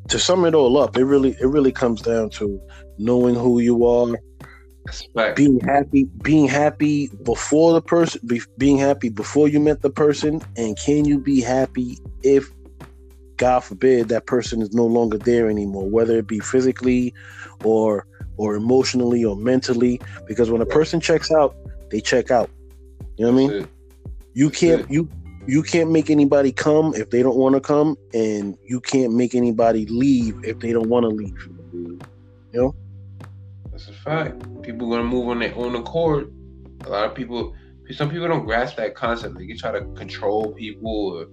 [0.10, 0.98] to sum it all up.
[0.98, 2.62] It really it really comes down to
[2.98, 4.16] knowing who you are,
[5.16, 5.38] fact.
[5.38, 10.42] being happy, being happy before the person, be, being happy before you met the person,
[10.58, 12.50] and can you be happy if,
[13.38, 17.14] God forbid, that person is no longer there anymore, whether it be physically,
[17.64, 18.06] or
[18.38, 20.00] or emotionally or mentally.
[20.28, 21.56] Because when a person checks out,
[21.90, 22.50] they check out.
[23.18, 23.68] You know what I mean?
[24.34, 24.92] You That's can't it.
[24.92, 25.10] you
[25.48, 29.34] you can't make anybody come if they don't want to come, and you can't make
[29.34, 31.50] anybody leave if they don't want to leave.
[31.74, 32.00] You
[32.54, 32.76] know?
[33.72, 34.42] That's a fact.
[34.62, 36.32] People gonna move on their own accord.
[36.86, 37.56] A lot of people,
[37.92, 39.36] some people don't grasp that concept.
[39.36, 41.18] Like you try to control people.
[41.18, 41.28] Or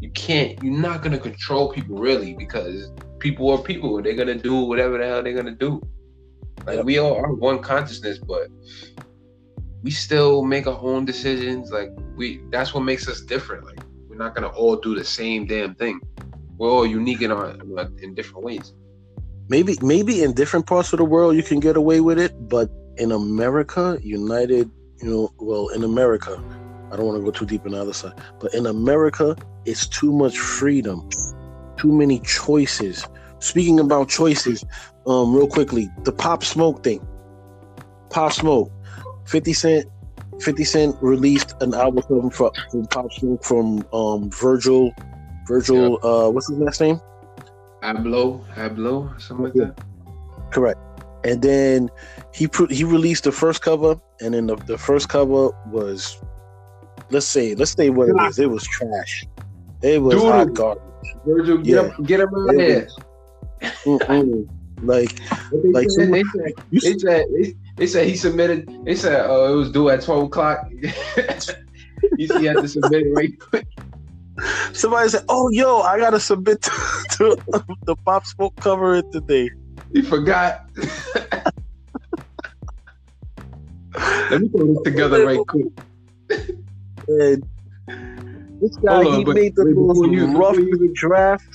[0.00, 0.62] you can't.
[0.62, 4.00] You're not gonna control people really because people are people.
[4.00, 5.82] They're gonna do whatever the hell they're gonna do.
[6.66, 8.48] Like we all are one consciousness, but
[9.82, 11.70] we still make our own decisions.
[11.72, 13.64] Like we, that's what makes us different.
[13.66, 16.00] Like we're not gonna all do the same damn thing.
[16.58, 17.50] We're all unique in our
[18.02, 18.74] in different ways.
[19.48, 22.70] maybe maybe in different parts of the world you can get away with it but
[22.98, 24.70] in america united
[25.02, 26.42] you know well in america
[26.92, 29.86] i don't want to go too deep in the other side but in america it's
[29.88, 31.08] too much freedom
[31.78, 33.06] too many choices
[33.40, 34.64] speaking about choices
[35.06, 37.06] um real quickly the pop smoke thing
[38.10, 38.70] pop smoke
[39.28, 39.86] 50 cent
[40.40, 42.30] 50 cent released an album from,
[42.70, 44.92] from pop smoke from um virgil
[45.46, 47.00] virgil uh what's his last name
[47.82, 49.80] Abloh, Abloh, something like that.
[50.50, 50.80] Correct.
[51.24, 51.88] And then
[52.34, 56.20] he put he released the first cover, and then the, the first cover was
[57.10, 58.38] let's say let's say what it is.
[58.40, 59.24] It was trash.
[59.82, 60.24] It was Dude.
[60.24, 60.82] hot garbage.
[61.24, 61.82] Virgil, get Yeah.
[61.94, 62.88] him, get him out of here.
[64.82, 65.12] Like
[65.50, 67.24] What They, like said, they, said, they said
[67.78, 68.68] they, said he submitted.
[68.84, 70.68] They said oh, it was due at twelve o'clock.
[72.16, 73.66] he said he had to submit it right quick.
[74.72, 76.70] somebody said, "Oh, yo, I gotta submit to,
[77.12, 77.36] to
[77.84, 79.50] the Pop Smoke cover it today."
[79.92, 80.68] He forgot.
[84.30, 85.66] Let me throw this together right quick.
[87.06, 91.46] This guy on, he but- made the wait, most you- rough you- draft.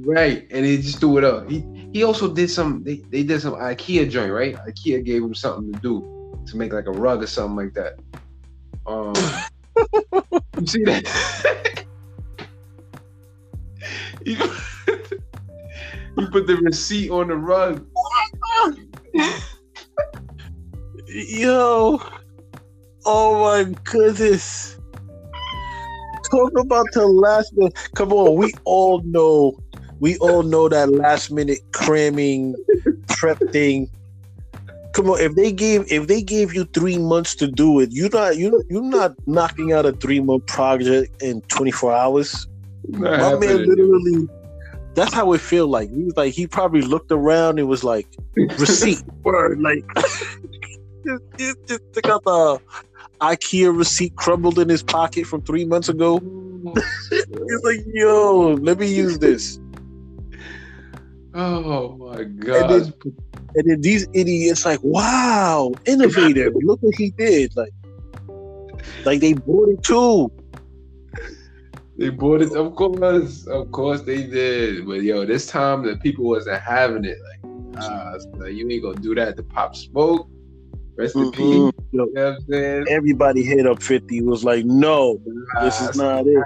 [0.00, 1.48] Right, and he just threw it up.
[1.50, 1.64] He
[1.94, 2.82] he also did some.
[2.82, 4.56] They, they did some IKEA joint, right?
[4.66, 8.00] IKEA gave him something to do to make like a rug or something like that.
[8.84, 9.14] Um,
[10.60, 11.84] you see that?
[14.26, 14.36] you,
[16.18, 17.86] you put the receipt on the rug.
[21.06, 22.02] Yo,
[23.06, 24.78] oh my goodness.
[26.28, 27.70] Talk about the last one.
[27.94, 29.56] Come on, we all know,
[30.00, 32.54] we all know that last minute cramming
[33.08, 33.90] prep thing.
[34.92, 38.10] Come on, if they gave if they gave you three months to do it, you're
[38.10, 42.46] not you you're not knocking out a three month project in 24 hours.
[42.88, 44.28] Not My man literally
[44.94, 45.90] that's how it feel like.
[45.90, 49.84] He was like he probably looked around and was like, receipt word like
[51.04, 52.60] just, just, just took out the
[53.20, 56.18] IKEA receipt crumbled in his pocket from three months ago.
[56.18, 56.82] Mm.
[57.10, 59.58] He's like, yo, let me use this.
[61.34, 62.70] Oh my And god!
[62.70, 63.16] then,
[63.56, 66.52] and then these idiots like, wow, innovative.
[66.62, 67.54] Look what he did.
[67.56, 67.72] Like,
[69.04, 70.30] like they bought it too.
[71.96, 74.86] They bought it, of course, of course they did.
[74.86, 77.18] But yo, this time the people wasn't having it.
[77.18, 80.28] Like, like, you ain't gonna do that to Pop Smoke.
[80.96, 81.44] Rest in peace.
[81.44, 81.72] Mhm.
[81.92, 82.86] You know I'm saying?
[82.88, 85.20] Everybody hit up 50 was like, no,
[85.62, 86.44] this Ah, is not it.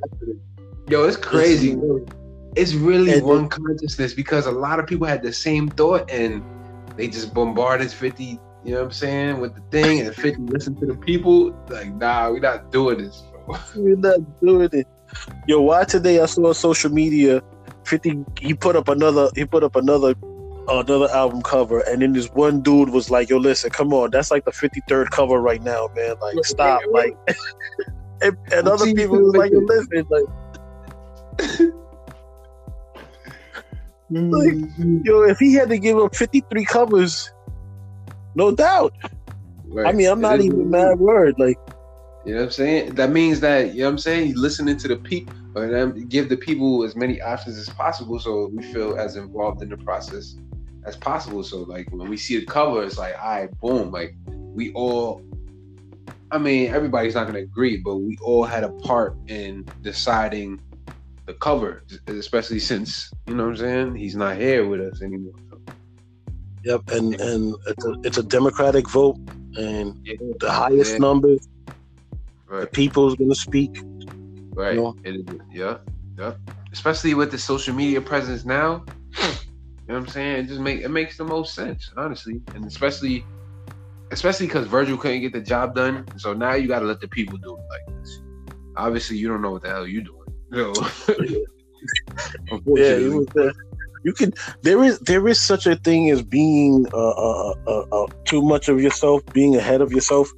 [0.87, 1.75] Yo, it's crazy.
[1.75, 2.09] This
[2.59, 6.43] It's really And one consciousness because a lot of people had the same thought, and
[6.97, 10.75] they just bombarded 50, you know what I'm saying, with the thing, and 50 listen
[10.81, 11.57] to the people.
[11.69, 13.57] Like, nah, we're not doing this, bro.
[13.77, 14.89] We're not doing it.
[15.47, 17.43] Yo, why today I saw on social media
[17.85, 20.15] 50 he put up another he put up another
[20.69, 24.31] another album cover and then this one dude was like, Yo, listen, come on, that's
[24.31, 26.17] like the 53rd cover right now, man.
[26.21, 26.83] Like stop.
[26.91, 27.17] Like
[28.23, 31.75] and, and other people was like, Yo, listen, like
[34.11, 35.01] Like, mm-hmm.
[35.05, 37.31] yo, if he had to give up 53 covers,
[38.35, 38.95] no doubt.
[39.67, 39.87] Right.
[39.87, 40.89] I mean, I'm not even what it is.
[40.91, 41.35] mad word.
[41.39, 41.59] Like,
[42.25, 42.95] You know what I'm saying?
[42.95, 44.29] That means that, you know what I'm saying?
[44.29, 48.51] He's listening to the people and give the people as many options as possible so
[48.55, 50.37] we feel as involved in the process
[50.85, 51.43] as possible.
[51.43, 55.23] So like when we see the cover, it's like, all right, boom, like we all
[56.31, 60.61] I mean, everybody's not gonna agree, but we all had a part in deciding
[61.29, 63.95] the cover, especially since, you know what I'm saying?
[63.97, 65.35] He's not here with us anymore.
[66.65, 69.19] Yep, and and it's a, it's a democratic vote,
[69.57, 70.99] and yeah, the highest Yeah.
[70.99, 71.47] numbers,
[72.51, 73.79] the people's gonna speak.
[74.55, 74.77] Right.
[74.77, 74.97] know?
[75.05, 75.27] It is.
[75.53, 75.77] Yeah.
[76.19, 76.33] Yeah.
[76.73, 78.85] Especially with the social media presence now.
[79.87, 80.37] You know what I'm saying?
[80.45, 82.43] It just make it makes the most sense, honestly.
[82.55, 83.25] And especially
[84.11, 86.05] especially because Virgil couldn't get the job done.
[86.19, 88.21] So now you gotta let the people do it like this.
[88.77, 90.18] Obviously you don't know what the hell you're doing.
[90.53, 90.73] So
[91.17, 93.05] Yeah, unfortunately.
[93.05, 93.53] it was, uh,
[94.05, 94.33] you can.
[94.63, 98.69] There is there is such a thing as being uh, uh, uh, uh, too much
[98.69, 100.31] of yourself, being ahead of yourself.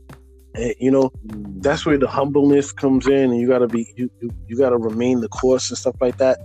[0.55, 4.31] And, you know, that's where the humbleness comes in, and you gotta be you you,
[4.49, 6.39] you gotta remain the course and stuff like that.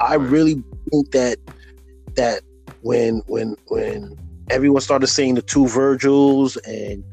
[0.00, 1.38] I really think that
[2.14, 2.42] that
[2.82, 4.16] when when when
[4.50, 7.04] everyone started saying the two Virgils and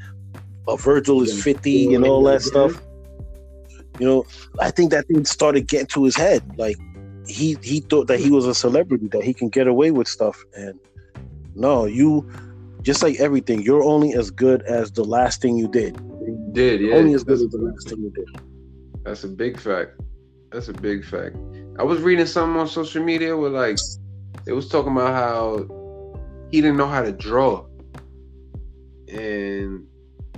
[0.68, 2.82] a Virgil is fifty and all that stuff,
[4.00, 4.26] you know,
[4.60, 6.44] I think that thing started getting to his head.
[6.58, 6.78] Like
[7.28, 10.44] he he thought that he was a celebrity, that he can get away with stuff,
[10.56, 10.80] and
[11.56, 12.30] no, you
[12.82, 16.00] just like everything, you're only as good as the last thing you did.
[16.54, 16.96] Did, yeah.
[16.96, 18.42] only as good as the last thing you did.
[19.04, 20.00] That's a big fact.
[20.52, 21.36] That's a big fact.
[21.80, 23.78] I was reading something on social media where like
[24.46, 26.18] it was talking about how
[26.52, 27.66] he didn't know how to draw.
[29.08, 29.88] And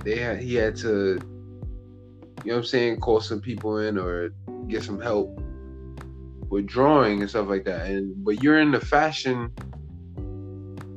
[0.04, 1.18] they had he had to
[2.48, 4.30] know what I'm saying, call some people in or
[4.68, 5.40] get some help
[6.48, 7.86] with drawing and stuff like that.
[7.86, 9.52] And but you're in the fashion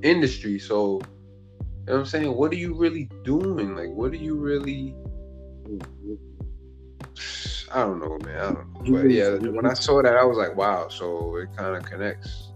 [0.01, 2.33] industry, so you know what I'm saying?
[2.33, 3.75] What are you really doing?
[3.75, 4.95] Like what are you really
[7.73, 8.37] I don't know, man.
[8.37, 9.01] I don't know.
[9.01, 10.89] But yeah, when I saw that, I was like, wow.
[10.89, 12.49] So it kind of connects.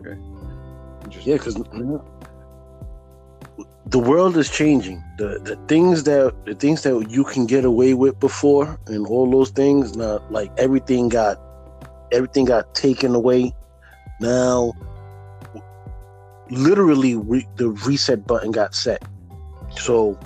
[0.00, 0.18] Okay.
[1.24, 1.56] Yeah, because
[3.92, 5.04] the world is changing.
[5.18, 9.30] The the things that the things that you can get away with before, and all
[9.30, 11.38] those things, now like everything got
[12.10, 13.52] everything got taken away.
[14.18, 14.72] Now,
[16.50, 19.02] literally, re- the reset button got set.
[19.76, 20.18] So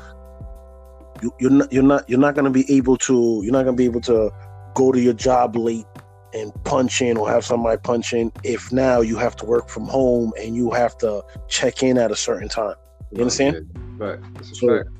[1.21, 3.85] you, you're not you're not you're not gonna be able to you're not gonna be
[3.85, 4.31] able to
[4.75, 5.87] go to your job late
[6.35, 9.87] and punch in or have somebody punch in if now you have to work from
[9.87, 12.77] home and you have to check in at a certain time.
[13.17, 13.69] You understand?
[13.99, 14.19] Right.
[14.43, 14.91] So- fact.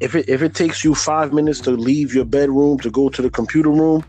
[0.00, 3.20] If it if it takes you five minutes to leave your bedroom to go to
[3.20, 4.02] the computer room,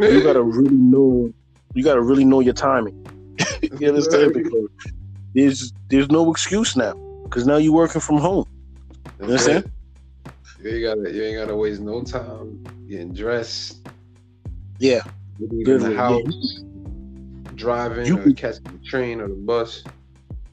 [0.00, 1.32] you gotta really know
[1.74, 3.06] you gotta really know your timing.
[3.80, 4.32] you understand?
[4.34, 4.68] Because
[5.36, 6.94] there's there's no excuse now.
[7.22, 8.46] Because now you're working from home.
[9.20, 9.70] You understand?
[10.60, 13.86] You ain't gotta you ain't gotta waste no time getting dressed,
[14.80, 15.02] Yeah.
[15.38, 15.96] leaving the yeah.
[15.96, 16.60] house,
[17.54, 19.84] driving You or catching the train or the bus.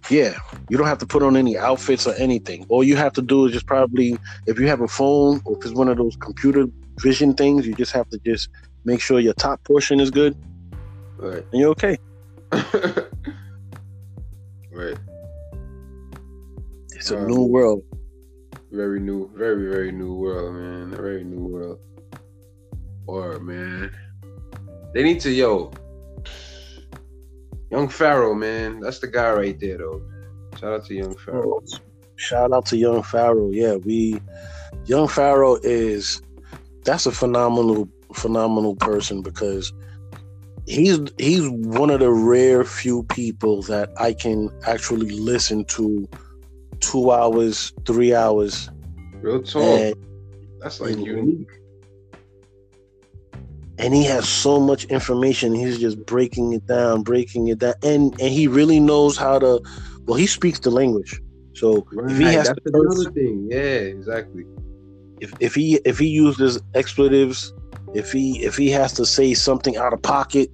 [0.09, 0.37] Yeah,
[0.69, 2.65] you don't have to put on any outfits or anything.
[2.69, 5.65] All you have to do is just probably, if you have a phone or if
[5.65, 6.65] it's one of those computer
[6.99, 8.49] vision things, you just have to just
[8.85, 10.35] make sure your top portion is good
[11.17, 11.45] Right.
[11.51, 11.97] and you're okay.
[14.71, 14.97] right.
[16.93, 17.83] It's a Um, new world.
[18.71, 20.93] Very new, very, very new world, man.
[20.93, 21.79] A very new world.
[23.07, 23.91] Or man.
[24.93, 25.71] They need to yo.
[27.73, 28.81] Young Pharaoh, man.
[28.81, 29.99] That's the guy right there though.
[30.59, 31.63] Shout out to Young Pharaoh.
[32.17, 33.49] Shout out to Young Pharaoh.
[33.49, 34.19] Yeah, we
[34.85, 36.21] Young Pharaoh is
[36.83, 39.73] that's a phenomenal, phenomenal person because
[40.67, 46.07] he's he's one of the rare few people that I can actually listen to
[46.79, 48.69] two hours, three hours,
[49.21, 49.63] Real talk.
[49.63, 49.95] and
[50.59, 51.49] That's like unique.
[53.79, 55.53] And he has so much information.
[55.55, 59.61] He's just breaking it down, breaking it down, and and he really knows how to.
[60.05, 61.19] Well, he speaks the language,
[61.55, 63.47] so if he has that's to another thing.
[63.49, 64.45] Yeah, exactly.
[65.21, 67.53] if, if he if he uses expletives,
[67.93, 70.49] if he if he has to say something out of pocket,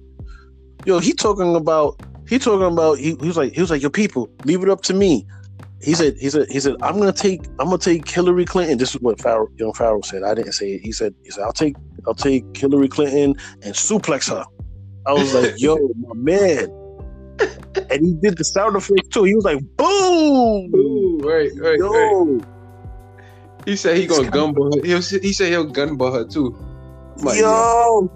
[0.86, 3.90] yo, he talking about he talking about he, he was like he was like your
[3.90, 5.26] people leave it up to me.
[5.82, 8.78] he said he said he said I'm gonna take I'm gonna take Hillary Clinton.
[8.78, 10.22] This is what Pharaoh, young Pharaoh said.
[10.22, 10.80] I didn't say it.
[10.82, 11.74] He said he said I'll take
[12.06, 14.44] I'll take Hillary Clinton and suplex her.
[15.06, 16.68] I was like, yo, my man.
[17.90, 19.24] And he did the sound effects too.
[19.24, 22.44] He was like, boom, Ooh, right, right, right.
[23.64, 24.84] He said he gonna gun her.
[24.84, 26.56] He'll, he said he'll gun her too.
[27.18, 28.10] I'm like, yo.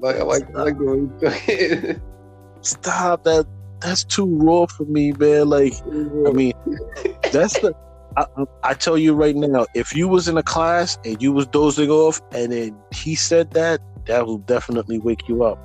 [0.00, 2.02] Like I like I like the way he's talking.
[2.62, 3.46] Stop that.
[3.80, 5.48] That's too raw for me, man.
[5.48, 6.52] Like, I mean,
[7.32, 7.74] that's the.
[8.16, 8.26] I,
[8.62, 11.90] I tell you right now, if you was in a class and you was dozing
[11.90, 15.58] off, and then he said that, that will definitely wake you up.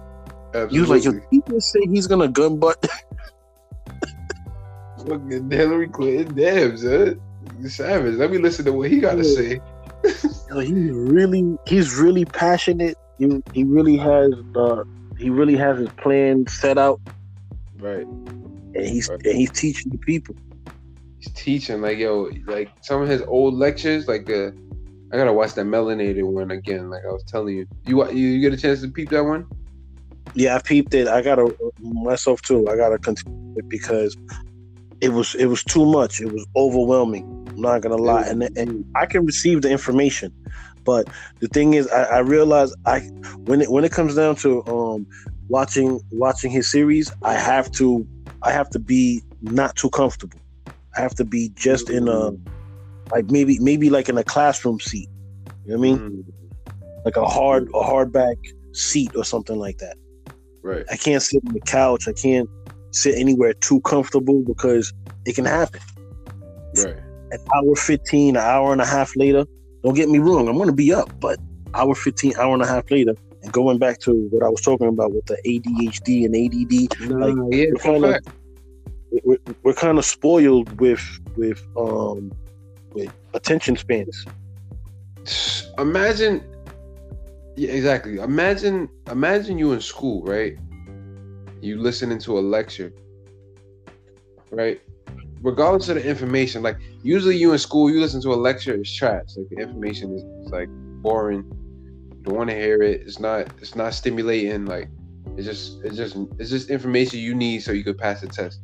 [0.72, 2.84] You like, he just say he's gonna gun butt.
[5.08, 7.22] fucking Hillary Clinton, damn, son.
[7.68, 8.16] Savage.
[8.16, 9.60] Let me listen to what he got to say.
[10.50, 12.98] Yo, he's really, he's really passionate.
[13.20, 14.84] He, he really has, uh,
[15.18, 17.00] he really has his plan set out,
[17.78, 18.06] Right.
[18.06, 19.26] and he's Right.
[19.26, 20.36] and he's teaching the people.
[21.20, 24.52] He's teaching like yo, like some of his old lectures, like uh,
[25.12, 26.90] I gotta watch that melanated one again.
[26.90, 29.48] Like I was telling you, you you, you get a chance to peep that one?
[30.36, 31.08] Yeah, I peeped it.
[31.08, 32.68] I gotta myself too.
[32.70, 34.16] I gotta continue it because
[35.02, 36.20] it was it was too much.
[36.22, 37.24] It was overwhelming.
[37.50, 40.34] I'm not gonna lie, and and I can receive the information,
[40.84, 41.08] but
[41.40, 43.00] the thing is, I, I realize I
[43.46, 45.08] when it when it comes down to um
[45.50, 48.08] watching watching his series, I have to
[48.44, 50.40] I have to be not too comfortable.
[50.98, 52.32] I have to be just in a
[53.12, 55.10] like maybe maybe like in a classroom seat.
[55.66, 56.00] You know what I mean?
[56.00, 58.36] Mm, Like a hard a hardback
[58.74, 59.96] seat or something like that.
[60.64, 60.86] right.
[60.92, 62.08] I can't sit on the couch.
[62.08, 62.50] I can't
[62.92, 64.94] sit anywhere too comfortable because
[65.26, 65.82] it can happen.
[66.78, 66.98] Right.
[67.32, 69.46] An hour 15, an hour and a half later,
[69.84, 71.38] don't get me wrong, I'm going to be up, but
[71.74, 74.88] hour 15, hour and a half later, and going back to what I was talking
[74.88, 77.66] about with the ADHD and ADD, Nah, Like, yeah,
[79.24, 81.04] we're we're, kind of spoiled with
[81.36, 82.32] with um
[82.94, 84.26] with attention spans.
[85.78, 86.44] imagine
[87.56, 88.18] yeah exactly.
[88.18, 90.58] Imagine imagine you in school right?
[91.62, 92.94] You listening to a lecture
[94.52, 94.82] right?
[95.42, 98.94] Regardless of the information like usually you in school you listen to a lecture it's
[98.94, 99.30] trash.
[99.38, 100.70] Like the information is is, like
[101.02, 101.44] boring.
[102.10, 103.02] You don't want to hear it.
[103.02, 104.90] It's not it's not stimulating like
[105.38, 108.60] it's just it's just it's just information you need so you could pass the test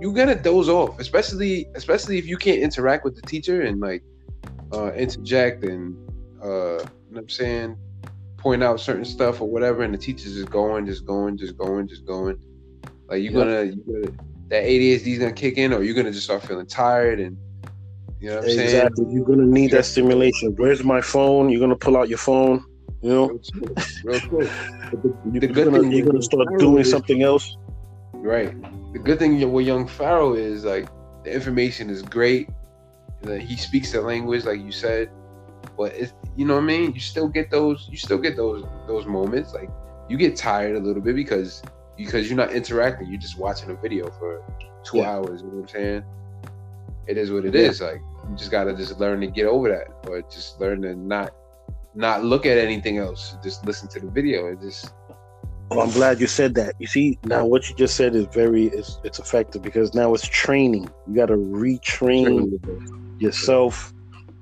[0.00, 4.02] you gotta doze off especially especially if you can't interact with the teacher and like
[4.72, 5.96] uh interject and
[6.42, 7.76] uh you know what I'm saying
[8.36, 11.88] point out certain stuff or whatever and the teacher's just going just going just going
[11.88, 12.38] just going
[13.08, 14.16] like you're gonna you're gonna
[14.48, 17.36] that ADHD's gonna kick in or you're gonna just start feeling tired and
[18.24, 19.06] you know what I'm saying Exactly.
[19.10, 20.54] You're gonna need that stimulation.
[20.56, 21.50] Where's my phone?
[21.50, 22.64] You're gonna pull out your phone.
[23.02, 24.48] You know, real real.
[24.90, 27.58] But the, you're, gonna, you're gonna start doing something else.
[28.24, 28.54] Right.
[28.94, 30.88] The good thing with young Pharaoh is like
[31.24, 32.48] the information is great.
[33.22, 35.08] That he speaks the language, like you said,
[35.76, 36.94] but it's you know what I mean.
[36.94, 37.86] You still get those.
[37.90, 39.52] You still get those those moments.
[39.54, 39.70] Like
[40.08, 41.62] you get tired a little bit because
[41.96, 43.08] because you're not interacting.
[43.08, 44.42] You're just watching a video for
[44.84, 45.10] two Yeah.
[45.10, 45.42] hours.
[45.42, 46.04] You know what I'm saying?
[47.06, 47.68] It is what it Yeah.
[47.68, 47.80] is.
[47.80, 51.32] Like you just gotta just learn to get over that, or just learn to not
[51.94, 53.36] not look at anything else.
[53.42, 54.92] Just listen to the video and just
[55.74, 56.76] Well, I'm glad you said that.
[56.78, 60.26] You see, now what you just said is very it's, it's effective because now it's
[60.28, 60.88] training.
[61.08, 63.92] You got to retrain yourself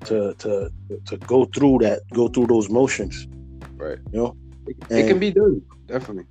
[0.04, 0.70] to to
[1.06, 3.26] to go through that, go through those motions.
[3.76, 3.98] Right.
[4.12, 5.62] You know, It, it can be done.
[5.86, 6.26] Definitely.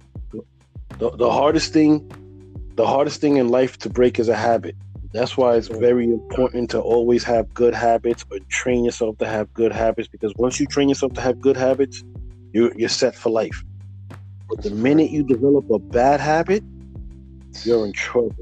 [0.99, 2.07] the, the hardest thing,
[2.75, 4.75] the hardest thing in life to break is a habit.
[5.13, 9.51] That's why it's very important to always have good habits or train yourself to have
[9.53, 12.03] good habits because once you train yourself to have good habits,
[12.53, 13.63] you're you're set for life.
[14.51, 16.61] But the minute you develop a bad habit,
[17.63, 18.35] you're in trouble.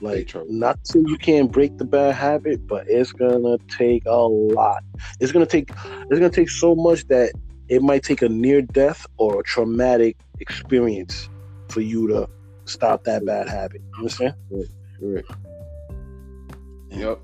[0.00, 0.48] Like trouble.
[0.50, 4.82] not so you can't break the bad habit, but it's gonna take a lot.
[5.20, 7.32] It's gonna take it's gonna take so much that
[7.68, 11.28] it might take a near death or a traumatic experience
[11.68, 12.28] for you to
[12.64, 13.82] stop that bad habit.
[13.82, 14.34] You understand?
[15.00, 15.24] Right.
[16.88, 17.20] Yep.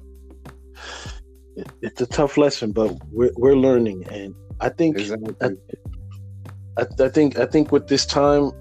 [1.56, 5.34] It, it's a tough lesson, but we're we're learning, and I think Exactly.
[5.40, 5.50] I,
[6.78, 8.52] I think I think with this time,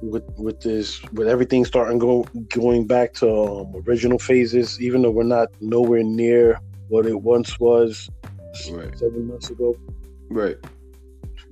[0.00, 5.10] with with this with everything starting go going back to um, original phases, even though
[5.10, 8.08] we're not nowhere near what it once was
[8.70, 8.96] Right.
[8.96, 9.76] seven months ago,
[10.30, 10.56] Right.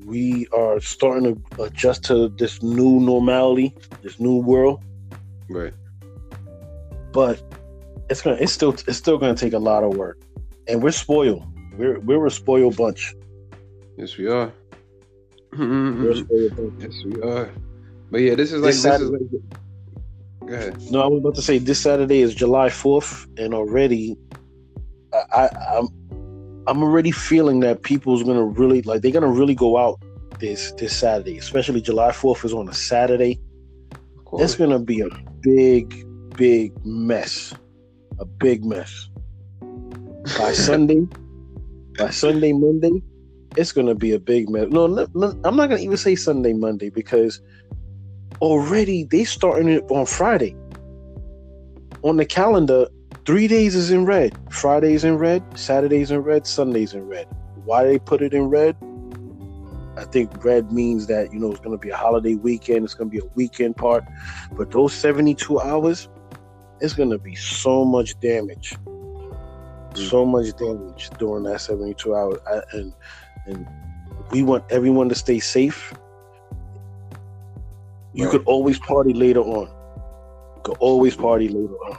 [0.06, 4.80] we are starting to adjust to this new normality, this new world.
[5.50, 5.74] Right.
[7.12, 7.42] But
[8.08, 10.18] it's gonna it's still it's still gonna take a lot of work,
[10.68, 11.42] and we're spoiled.
[11.76, 13.14] We're we're a spoiled bunch.
[13.96, 14.52] Yes, we are.
[15.54, 16.80] Mm-hmm.
[16.80, 17.50] A yes, we are.
[18.10, 19.20] But yeah, this is like This this is like.
[20.46, 20.90] Go ahead.
[20.90, 24.16] No, I was about to say this Saturday is July fourth, and already,
[25.12, 25.88] I, I I'm
[26.66, 30.02] I'm already feeling that people's gonna really like they're gonna really go out
[30.40, 33.40] this this Saturday, especially July fourth is on a Saturday.
[34.34, 35.08] It's gonna be a
[35.40, 35.94] big,
[36.36, 37.52] big mess,
[38.18, 39.10] a big mess.
[40.38, 41.06] By Sunday,
[41.98, 43.02] by Sunday, Monday,
[43.56, 44.68] it's gonna be a big mess.
[44.70, 47.40] No, I'm not gonna even say Sunday, Monday because
[48.40, 50.56] already they starting it on Friday.
[52.02, 52.88] On the calendar,
[53.26, 54.36] three days is in red.
[54.50, 57.26] Fridays in red, Saturdays in red, Sundays in red.
[57.64, 58.76] Why they put it in red?
[59.96, 62.84] I think red means that you know it's going to be a holiday weekend.
[62.84, 64.04] It's going to be a weekend part,
[64.52, 66.08] but those 72 hours,
[66.80, 68.70] it's going to be so much damage,
[69.94, 70.30] so mm.
[70.30, 72.92] much damage during that 72 hours, I, and
[73.46, 73.66] and
[74.30, 75.92] we want everyone to stay safe.
[78.14, 78.32] You Right.
[78.32, 79.68] could always party later on.
[80.56, 81.98] You could always party later on.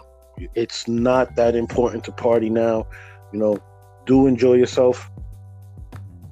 [0.56, 2.88] It's not that important to party now.
[3.32, 3.58] You know,
[4.06, 5.10] do enjoy yourself.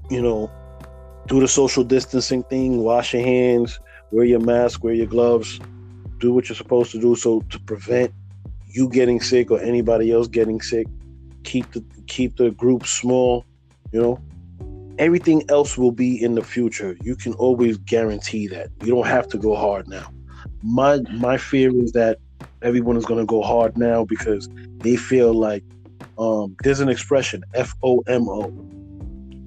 [0.10, 0.52] You know,
[1.28, 3.80] do the social distancing thing, wash your hands,
[4.12, 5.60] wear your mask, wear your gloves,
[6.20, 8.14] do what you're supposed to do so to prevent
[8.68, 10.88] you getting sick or anybody else getting sick.
[11.44, 13.46] Keep the keep the group small,
[13.92, 14.20] you know.
[14.98, 16.98] Everything else will be in the future.
[17.02, 18.70] You can always guarantee that.
[18.82, 20.12] You don't have to go hard now.
[20.64, 22.18] My my fear is that
[22.62, 25.64] everyone is gonna go hard now because they feel like
[26.18, 28.44] um, there's an expression F O M O.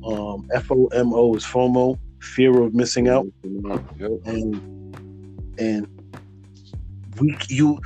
[0.06, 3.26] Um, F O M O is FOMO, fear of missing out,
[4.24, 4.60] and
[5.58, 5.86] and
[7.20, 7.80] we you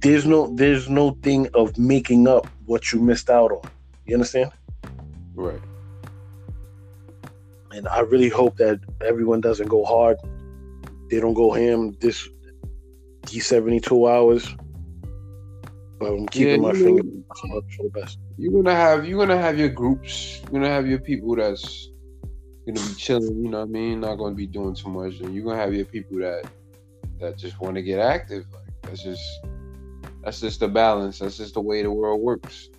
[0.00, 3.70] there's no there's no thing of making up what you missed out on.
[4.06, 4.50] You understand?
[5.34, 5.60] Right.
[7.74, 10.16] And I really hope that everyone doesn't go hard.
[11.10, 12.28] They don't go ham this
[13.30, 14.48] these 72 hours.
[15.98, 17.02] But I'm keeping Yeah, my know- finger
[17.76, 18.18] for the best.
[18.38, 20.40] You're gonna have you're gonna have your groups.
[20.42, 21.90] You're gonna have your people that's
[22.66, 23.42] gonna be chilling.
[23.44, 24.00] You know what I mean?
[24.00, 26.44] Not gonna be doing too much, and you're gonna have your people that
[27.20, 28.44] that just want to get active.
[28.52, 29.22] Like that's just
[30.22, 31.18] that's just the balance.
[31.20, 32.70] That's just the way the world works.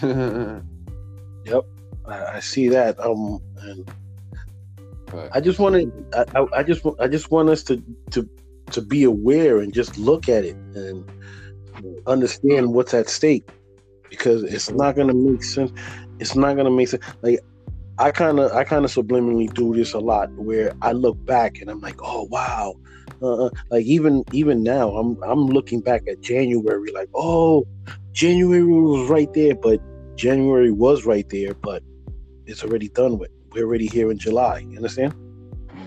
[1.46, 1.64] Like,
[2.06, 2.98] I, I see that.
[3.00, 3.88] Um, and
[5.32, 6.26] I just want to.
[6.34, 6.84] I, I, just.
[7.00, 8.28] I just want us to to
[8.72, 11.10] to be aware and just look at it and
[12.06, 13.48] understand what's at stake,
[14.10, 15.72] because it's not gonna make sense.
[16.18, 17.04] It's not gonna make sense.
[17.22, 17.40] Like
[17.98, 21.60] I kind of, I kind of subliminally do this a lot, where I look back
[21.60, 22.74] and I'm like, oh wow.
[23.20, 27.66] Uh, like even even now, I'm I'm looking back at January, like oh,
[28.12, 29.80] January was right there, but
[30.16, 31.82] January was right there, but
[32.46, 33.30] it's already done with.
[33.52, 34.58] We're already here in July.
[34.58, 35.14] You understand?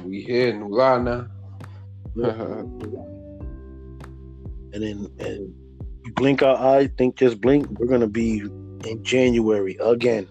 [0.04, 1.30] we here in Lana.
[2.16, 2.84] and
[4.74, 5.54] then and
[6.04, 10.28] you blink our eye, think just blink, we're gonna be in January again.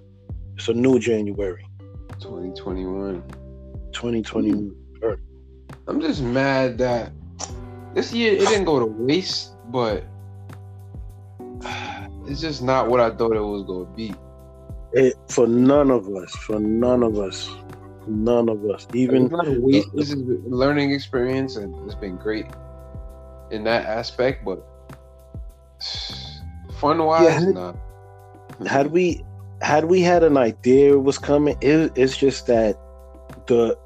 [0.57, 1.65] It's a new January,
[2.21, 3.23] 2021.
[3.93, 4.51] 2020.
[4.51, 5.13] Hmm.
[5.87, 7.13] I'm just mad that
[7.95, 10.05] this year it didn't go to waste, but
[12.27, 14.15] it's just not what I thought it was gonna be.
[14.93, 17.49] It, for none of us, for none of us,
[18.07, 18.87] none of us.
[18.93, 19.89] Even it's not a waste.
[19.95, 22.47] This is a learning experience, and it's been great
[23.51, 24.45] in that aspect.
[24.45, 24.65] But
[26.79, 27.51] fun wise, Yeah.
[27.51, 27.73] nah.
[28.67, 29.25] had we
[29.63, 32.77] had we had an idea it was coming, it, it's just that
[33.47, 33.77] the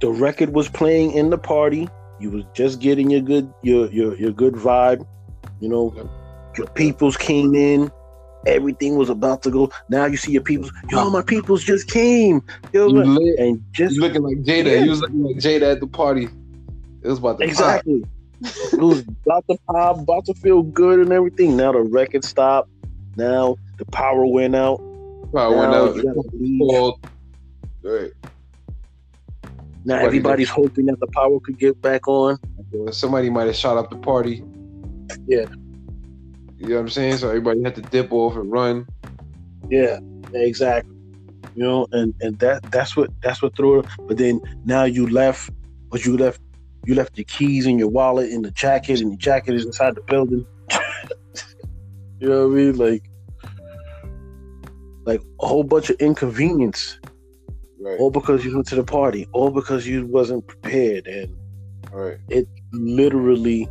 [0.00, 1.88] the record was playing in the party.
[2.20, 5.06] You was just getting your good your your your good vibe.
[5.60, 6.06] You know, Yep.
[6.58, 7.90] your peoples came in.
[8.46, 9.70] Everything was about to go.
[9.88, 10.72] Now you see your peoples.
[10.90, 12.42] Yo, my peoples just came.
[12.72, 14.66] Yo, You, lit, and just looking like Jada.
[14.66, 14.84] Yeah.
[14.84, 16.28] You was looking like Jada at the party.
[17.02, 17.48] It was about to pop.
[17.48, 18.04] exactly.
[18.72, 21.56] it was about to pop, about to feel good and everything.
[21.56, 22.68] Now the record stopped.
[23.16, 24.80] Now the power went out.
[24.80, 25.96] Went Now out.
[26.34, 26.60] leave.
[26.60, 27.06] Called.
[27.82, 28.12] Right.
[29.86, 32.38] Now Somebody everybody's hoping that the power could get back on.
[32.90, 34.42] Somebody might have shot up the party.
[35.26, 35.44] Yeah.
[36.64, 37.18] You know what I'm saying?
[37.18, 38.86] So everybody had to dip off and run.
[39.68, 39.98] Yeah,
[40.32, 40.96] exactly.
[41.54, 43.86] You know, and and that that's what that's what threw it.
[44.08, 45.50] But then now you left,
[45.90, 46.40] but you left
[46.86, 49.94] you left your keys in your wallet in the jacket, and the jacket is inside
[49.94, 50.46] the building.
[52.18, 52.76] you know what I mean?
[52.78, 53.02] Like,
[55.04, 56.98] like a whole bunch of inconvenience,
[57.78, 58.00] Right.
[58.00, 61.36] all because you went to the party, all because you wasn't prepared, and
[61.92, 62.46] Right.
[62.72, 63.68] literally,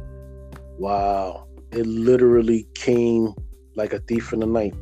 [0.77, 3.33] wow, it literally came
[3.75, 4.75] like a thief in the night.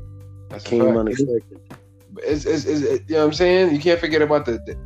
[0.50, 1.60] That's a Came unexpected.
[2.18, 3.74] It's, it's, it's, it- you know what I'm saying?
[3.76, 4.78] You can't forget about the, the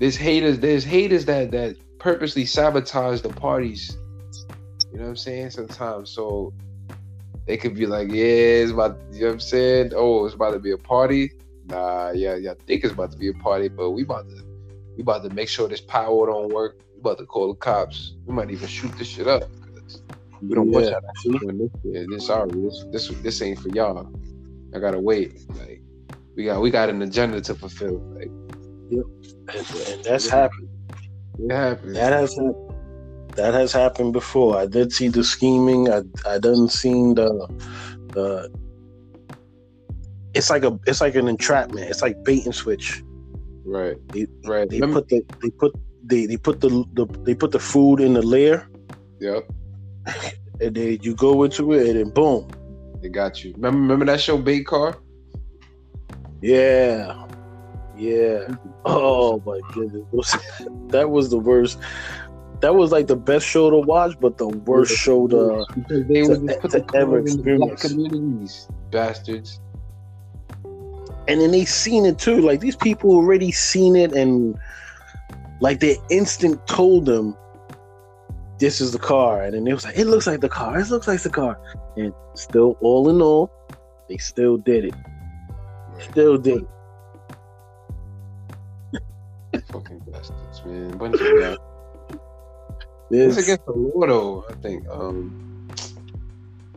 [0.00, 3.98] there's haters there's haters that that purposely sabotage the parties
[4.92, 5.50] You know what I'm saying?
[5.50, 6.54] Sometimes, so
[7.46, 8.24] they could be like, yeah,
[8.64, 9.00] it's about.
[9.12, 9.92] You know what I'm saying?
[9.94, 11.32] Oh, it's about to be a party.
[11.66, 12.52] Nah, yeah, yeah.
[12.52, 14.42] I think it's about to be a party, but we about to
[14.96, 16.80] we about to make sure this power don't work.
[16.94, 18.16] We about to call the cops.
[18.26, 19.44] We might even shoot this shit up.
[20.40, 21.70] 'Cause We don't want Yeah, y'all to doing this.
[21.84, 22.50] Yeah, this sorry.
[22.52, 24.08] This this this ain't for y'all.
[24.74, 25.40] I gotta wait.
[25.58, 25.82] Like
[26.36, 27.98] we got we got an agenda to fulfill.
[28.16, 28.30] Like
[28.90, 29.04] and,
[29.88, 30.68] and that's happened.
[31.38, 31.94] it happens.
[31.94, 32.54] That has happened.
[33.36, 34.56] That has happened before.
[34.58, 35.88] I did see the scheming.
[35.90, 37.28] I I done seen the
[38.14, 38.50] the.
[40.34, 41.88] It's like a it's like an entrapment.
[41.90, 43.02] It's like bait and switch.
[43.64, 43.96] right.
[44.12, 44.68] They, Right.
[44.68, 45.72] they Remember- put the they put
[46.04, 48.66] they, they put the, the they put the food in the layer
[49.20, 49.48] Yep.
[50.60, 52.48] and then you go into it and then boom.
[53.02, 53.52] They got you.
[53.54, 54.96] Remember remember that show Bait Car?
[56.42, 57.26] Yeah.
[57.96, 58.48] Yeah.
[58.84, 60.36] Oh my goodness.
[60.88, 61.78] That was the worst.
[62.60, 66.22] That was like the best show to watch, but the worst show to because they
[66.22, 67.82] to- would just put to ever the black experience.
[67.82, 68.68] communities.
[68.90, 69.60] Bastards.
[71.28, 72.40] and then they seen it too.
[72.40, 74.58] Like these people already seen it, and
[75.60, 77.36] like their instinct told them,
[78.60, 80.78] "This is the car." And then it was like, "It looks like the car.
[80.78, 81.58] It looks like the car."
[81.96, 83.50] And still, all in all,
[84.08, 84.94] they still did it.
[86.10, 86.62] Still did.
[89.52, 89.64] it.
[89.72, 90.96] Fucking bastards, man.
[90.96, 91.56] Bunch of guys.
[93.10, 94.44] This- It's against the law, though.
[94.48, 94.88] I think.
[94.88, 95.68] Um,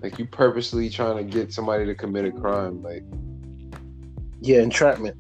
[0.01, 2.81] like you purposely trying to get somebody to commit a crime.
[2.83, 3.03] Like,
[4.41, 5.15] yeah, entrapment.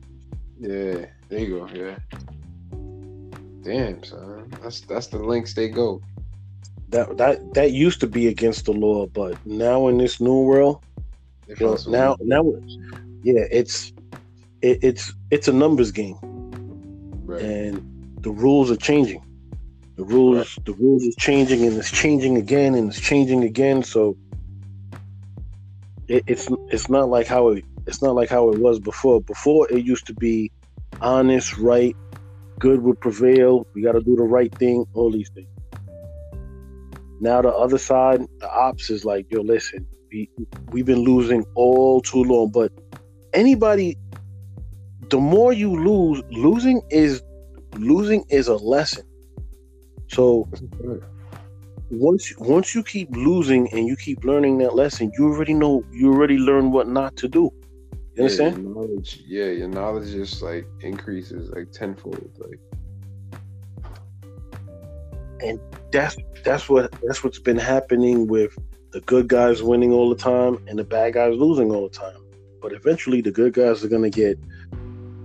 [0.59, 1.67] yeah, there you go.
[1.73, 1.95] Yeah.
[3.63, 4.51] Damn, son.
[4.61, 6.01] That's that's the links they go.
[6.93, 10.83] That that that used to be against the law, but now in this new world,
[11.47, 12.53] you know, now now,
[13.23, 13.91] yeah, it's
[14.61, 16.17] it, it's it's a numbers game.
[17.25, 17.41] right.
[17.41, 17.81] and
[18.21, 19.25] the rules are changing.
[19.95, 23.81] The rules, the rules is changing, and it's changing again, and it's changing again.
[23.81, 24.15] So
[26.07, 29.19] it, it's it's not like how it it's not like how it was before.
[29.21, 30.51] Before it used to be
[31.01, 31.95] honest, right,
[32.59, 33.65] good would prevail.
[33.73, 34.85] We got to do the right thing.
[34.93, 35.52] All these things.
[37.23, 40.29] Now the other side, the ops is like, yo, listen, we
[40.71, 42.51] we've been losing all too long.
[42.51, 42.69] But
[43.33, 43.97] anybody,
[45.09, 47.21] the more you lose, losing is
[47.77, 49.05] losing is a lesson.
[50.09, 50.49] So
[51.89, 56.11] once once you keep losing and you keep learning that lesson, you already know you
[56.11, 57.49] already learn what not to do.
[58.15, 58.57] You Yeah, understand?
[58.57, 62.31] your knowledge, yeah, your knowledge just like increases like tenfold.
[62.37, 62.59] Like,
[65.93, 68.57] That's that's what that's what's been happening with
[68.91, 72.17] the good guys winning all the time and the bad guys losing all the time.
[72.61, 74.39] But eventually, the good guys are gonna get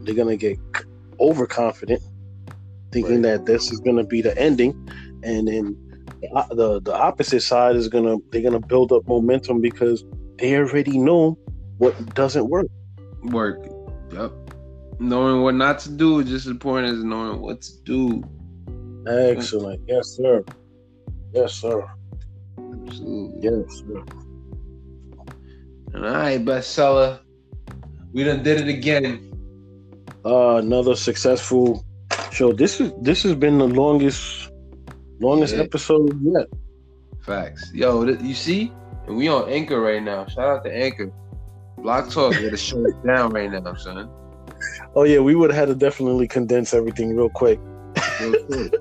[0.03, 0.59] they're gonna get
[1.19, 2.03] overconfident,
[2.93, 4.73] thinking that this is gonna be the ending,
[5.23, 10.05] and then the, the the opposite side is gonna they're gonna build up momentum because
[10.37, 11.39] they already know
[11.79, 12.67] what doesn't work.
[13.25, 13.59] work.
[14.13, 14.33] Yep.
[15.01, 18.23] Knowing what not to do is just as important as knowing what to do.
[19.07, 19.81] Excellent.
[19.87, 20.45] Yes, sir.
[21.33, 21.87] Yes, sir.
[22.59, 23.41] Absolutely.
[23.43, 24.03] Yes, sir.
[25.95, 27.21] And all right, bestseller.
[28.13, 29.25] We done did it again.
[30.25, 31.85] Uh, another successful
[32.33, 32.53] show.
[32.53, 34.51] This is this has been the longest
[35.21, 35.63] longest Yeah.
[35.63, 36.47] episode yet.
[37.23, 37.71] Facts.
[37.75, 38.73] Yo, th- you see?
[39.07, 40.27] And we on Anchor right now.
[40.27, 41.13] Shout out to Anchor.
[41.79, 44.11] Blog Talk got to shut it down right now, son.
[44.95, 47.61] Oh yeah, we would have had to definitely condense everything real quick.
[48.21, 48.75] Real quick.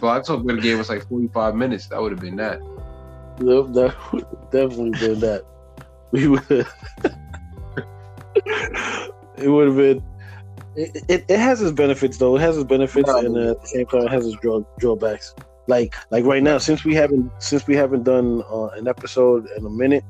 [0.00, 1.86] Talk would have gave us like 45 minutes.
[1.86, 2.60] That would have been that.
[3.40, 5.44] Yep, that would definitely been that.
[6.10, 6.42] We would.
[9.36, 10.02] it would have been.
[10.76, 12.36] It, it, it has its benefits though.
[12.36, 15.34] It has its benefits, and uh, at the same time, it has its draw, drawbacks.
[15.66, 19.66] Like like right now, since we haven't since we haven't done uh, an episode in
[19.66, 20.04] a minute,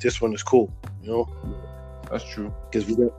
[0.00, 0.72] this one is cool.
[1.02, 1.28] You know,
[2.10, 2.52] That's true.
[2.70, 3.12] because we got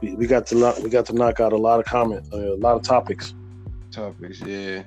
[0.00, 2.54] we, we got to knock, we got to knock out a lot of comment, uh,
[2.54, 3.34] a lot of topics.
[3.90, 4.84] Topics, yeah.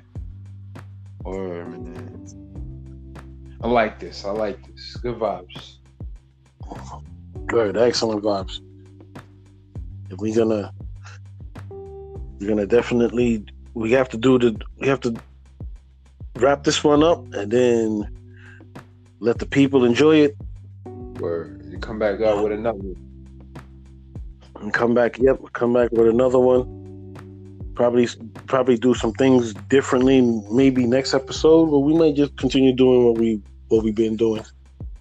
[1.26, 2.24] Or man.
[3.60, 4.24] I like this.
[4.24, 4.96] I like this.
[5.02, 5.78] Good vibes.
[7.46, 8.60] Good, excellent vibes.
[10.08, 10.72] If we're gonna,
[12.38, 13.44] we're gonna definitely,
[13.74, 15.16] we have to do the, we have to
[16.36, 18.08] wrap this one up and then
[19.18, 20.36] let the people enjoy it
[21.20, 22.78] Or you come back out with another.
[24.60, 25.18] and come back.
[25.18, 26.85] Yep, come back with another one.
[27.76, 28.08] Probably,
[28.46, 30.20] probably do some things differently.
[30.50, 34.44] Maybe next episode, but we might just continue doing what we what we've been doing.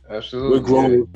[0.10, 0.60] Absolutely.
[0.60, 1.08] We're growing.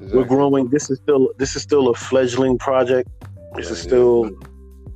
[0.00, 0.10] yeah.
[0.14, 0.68] We're growing.
[0.68, 3.10] This is still this is still a fledgling project.
[3.56, 4.88] This is still yeah.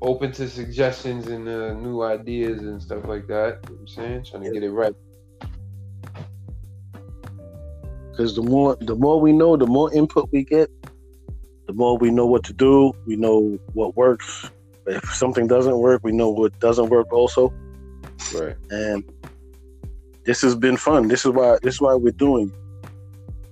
[0.00, 3.60] open to suggestions and uh, new ideas and stuff like that.
[3.64, 4.24] You know what I'm saying?
[4.24, 4.94] Trying to get it right.
[8.16, 10.70] because the more the more we know, the more input we get,
[11.66, 12.92] the more we know what to do.
[13.06, 14.50] We know what works.
[14.86, 17.52] If something doesn't work, we know what doesn't work also.
[18.34, 18.56] Right.
[18.70, 19.04] And
[20.24, 21.08] this has been fun.
[21.08, 22.52] This is why this is why we're doing.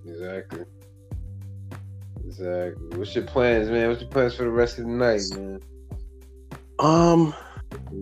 [0.06, 0.64] Exactly.
[2.24, 2.98] Exactly.
[2.98, 3.88] What's your plans, man?
[3.88, 5.60] What's your plans for the rest of the night, man?
[6.78, 7.34] Um,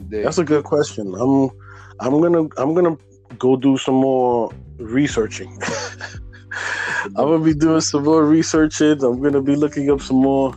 [0.08, 1.14] that's a good question.
[1.14, 1.50] I'm
[2.00, 2.96] I'm gonna I'm gonna
[3.38, 5.58] go do some more researching.
[7.04, 9.02] I'm gonna be doing some more researching.
[9.02, 10.54] I'm gonna be looking up some more,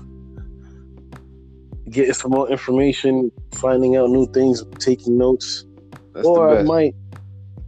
[1.94, 5.66] getting some more information, finding out new things, taking notes.
[6.14, 6.96] That's or I might.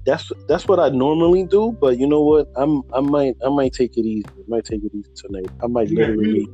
[0.06, 1.72] That's that's what I normally do.
[1.80, 2.48] But you know what?
[2.56, 4.26] I'm I might I might take it easy.
[4.38, 5.48] I might take it easy tonight.
[5.64, 6.48] I might Yeah, literally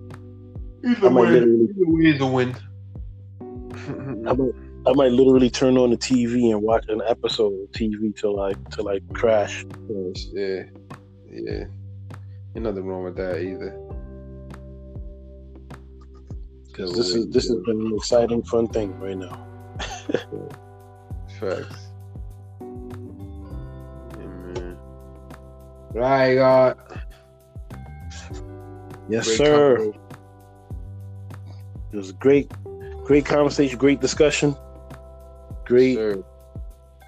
[0.86, 2.56] Either I might way, literally- either way is a win.
[4.28, 4.54] I might
[4.88, 8.54] I might literally turn on the TV and watch an episode of TV till I
[8.72, 9.66] till I crash.
[10.34, 10.64] yeah,
[11.30, 11.66] yeah.
[12.56, 13.78] Ain't nothing wrong with that either.
[16.72, 19.46] Because this is this has been an exciting, fun thing right now.
[21.40, 21.88] Facts.
[22.62, 24.78] Yeah, man.
[25.94, 26.78] Right, God.
[29.10, 29.78] Yes, Great sir.
[29.78, 30.00] combo.
[31.92, 32.50] It was a great,
[33.04, 34.56] great conversation, great discussion,
[35.66, 36.24] great, Sir.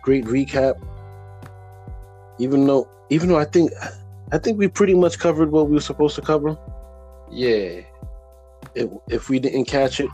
[0.01, 0.75] great recap.
[2.39, 3.71] Even though, even though I think,
[4.33, 6.57] I think we pretty much covered what we were supposed to cover.
[7.31, 7.81] Yeah.
[8.75, 10.09] If, if we didn't catch it,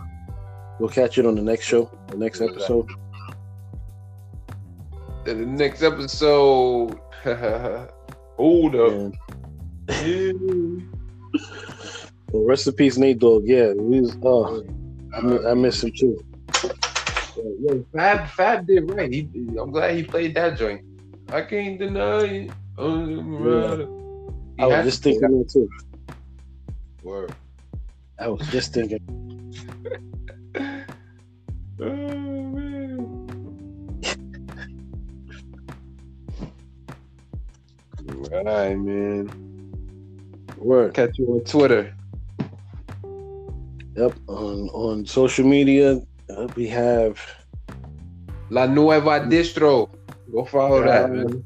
[0.79, 2.89] we'll catch it on the next show, the next episode.
[5.25, 6.99] The next episode.
[8.37, 9.13] Hold up.
[10.03, 10.31] Yeah.
[12.31, 13.43] well, rest in peace, Nate Dogg.
[13.45, 14.63] Yeah, we was, oh,
[15.13, 16.23] I, I miss him too.
[17.61, 19.11] Yo, Fab, Fab did right.
[19.11, 19.29] He,
[19.59, 20.83] I'm glad he played that joint.
[21.29, 22.51] I can't deny it.
[22.77, 22.83] Yeah.
[22.85, 25.69] Um, I was just thinking that too.
[27.03, 27.33] word.
[28.19, 28.99] I was just thinking.
[31.81, 32.99] Oh man.
[38.33, 39.29] All right, man.
[40.57, 40.93] Word.
[40.93, 41.95] Catch you on Twitter.
[43.95, 44.13] Yep.
[44.27, 47.17] On on social media, uh, we have
[48.49, 49.89] La Nueva Distro.
[50.31, 51.07] Go follow Yeah.
[51.07, 51.43] that, man.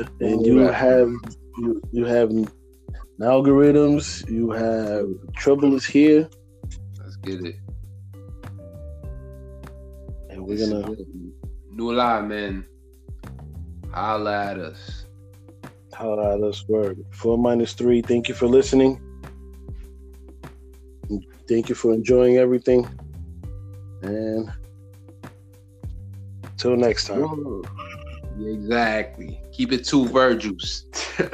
[0.20, 1.10] and you have
[1.58, 2.30] you, you have
[3.20, 4.28] algorithms.
[4.30, 6.28] You have trouble is here,
[6.98, 7.56] Let's get it.
[10.30, 10.96] and we're gonna
[11.70, 12.64] New lie, man.
[13.92, 15.06] Holla at us.
[15.92, 16.66] holler at us.
[16.68, 18.00] Word four minus three.
[18.02, 19.00] Thank you for listening.
[21.48, 22.88] Thank you for enjoying everything,
[24.02, 24.50] and
[26.56, 27.62] till next time.
[28.40, 29.40] Exactly.
[29.52, 30.86] Keep it two Virgils.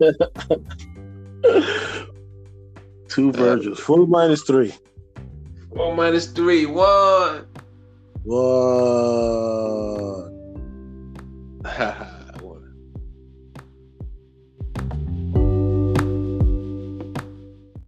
[3.08, 3.80] Two uh, Virgils.
[3.80, 4.72] Four minus three.
[5.74, 6.66] Four minus three.
[6.66, 7.46] One.
[8.24, 8.76] One.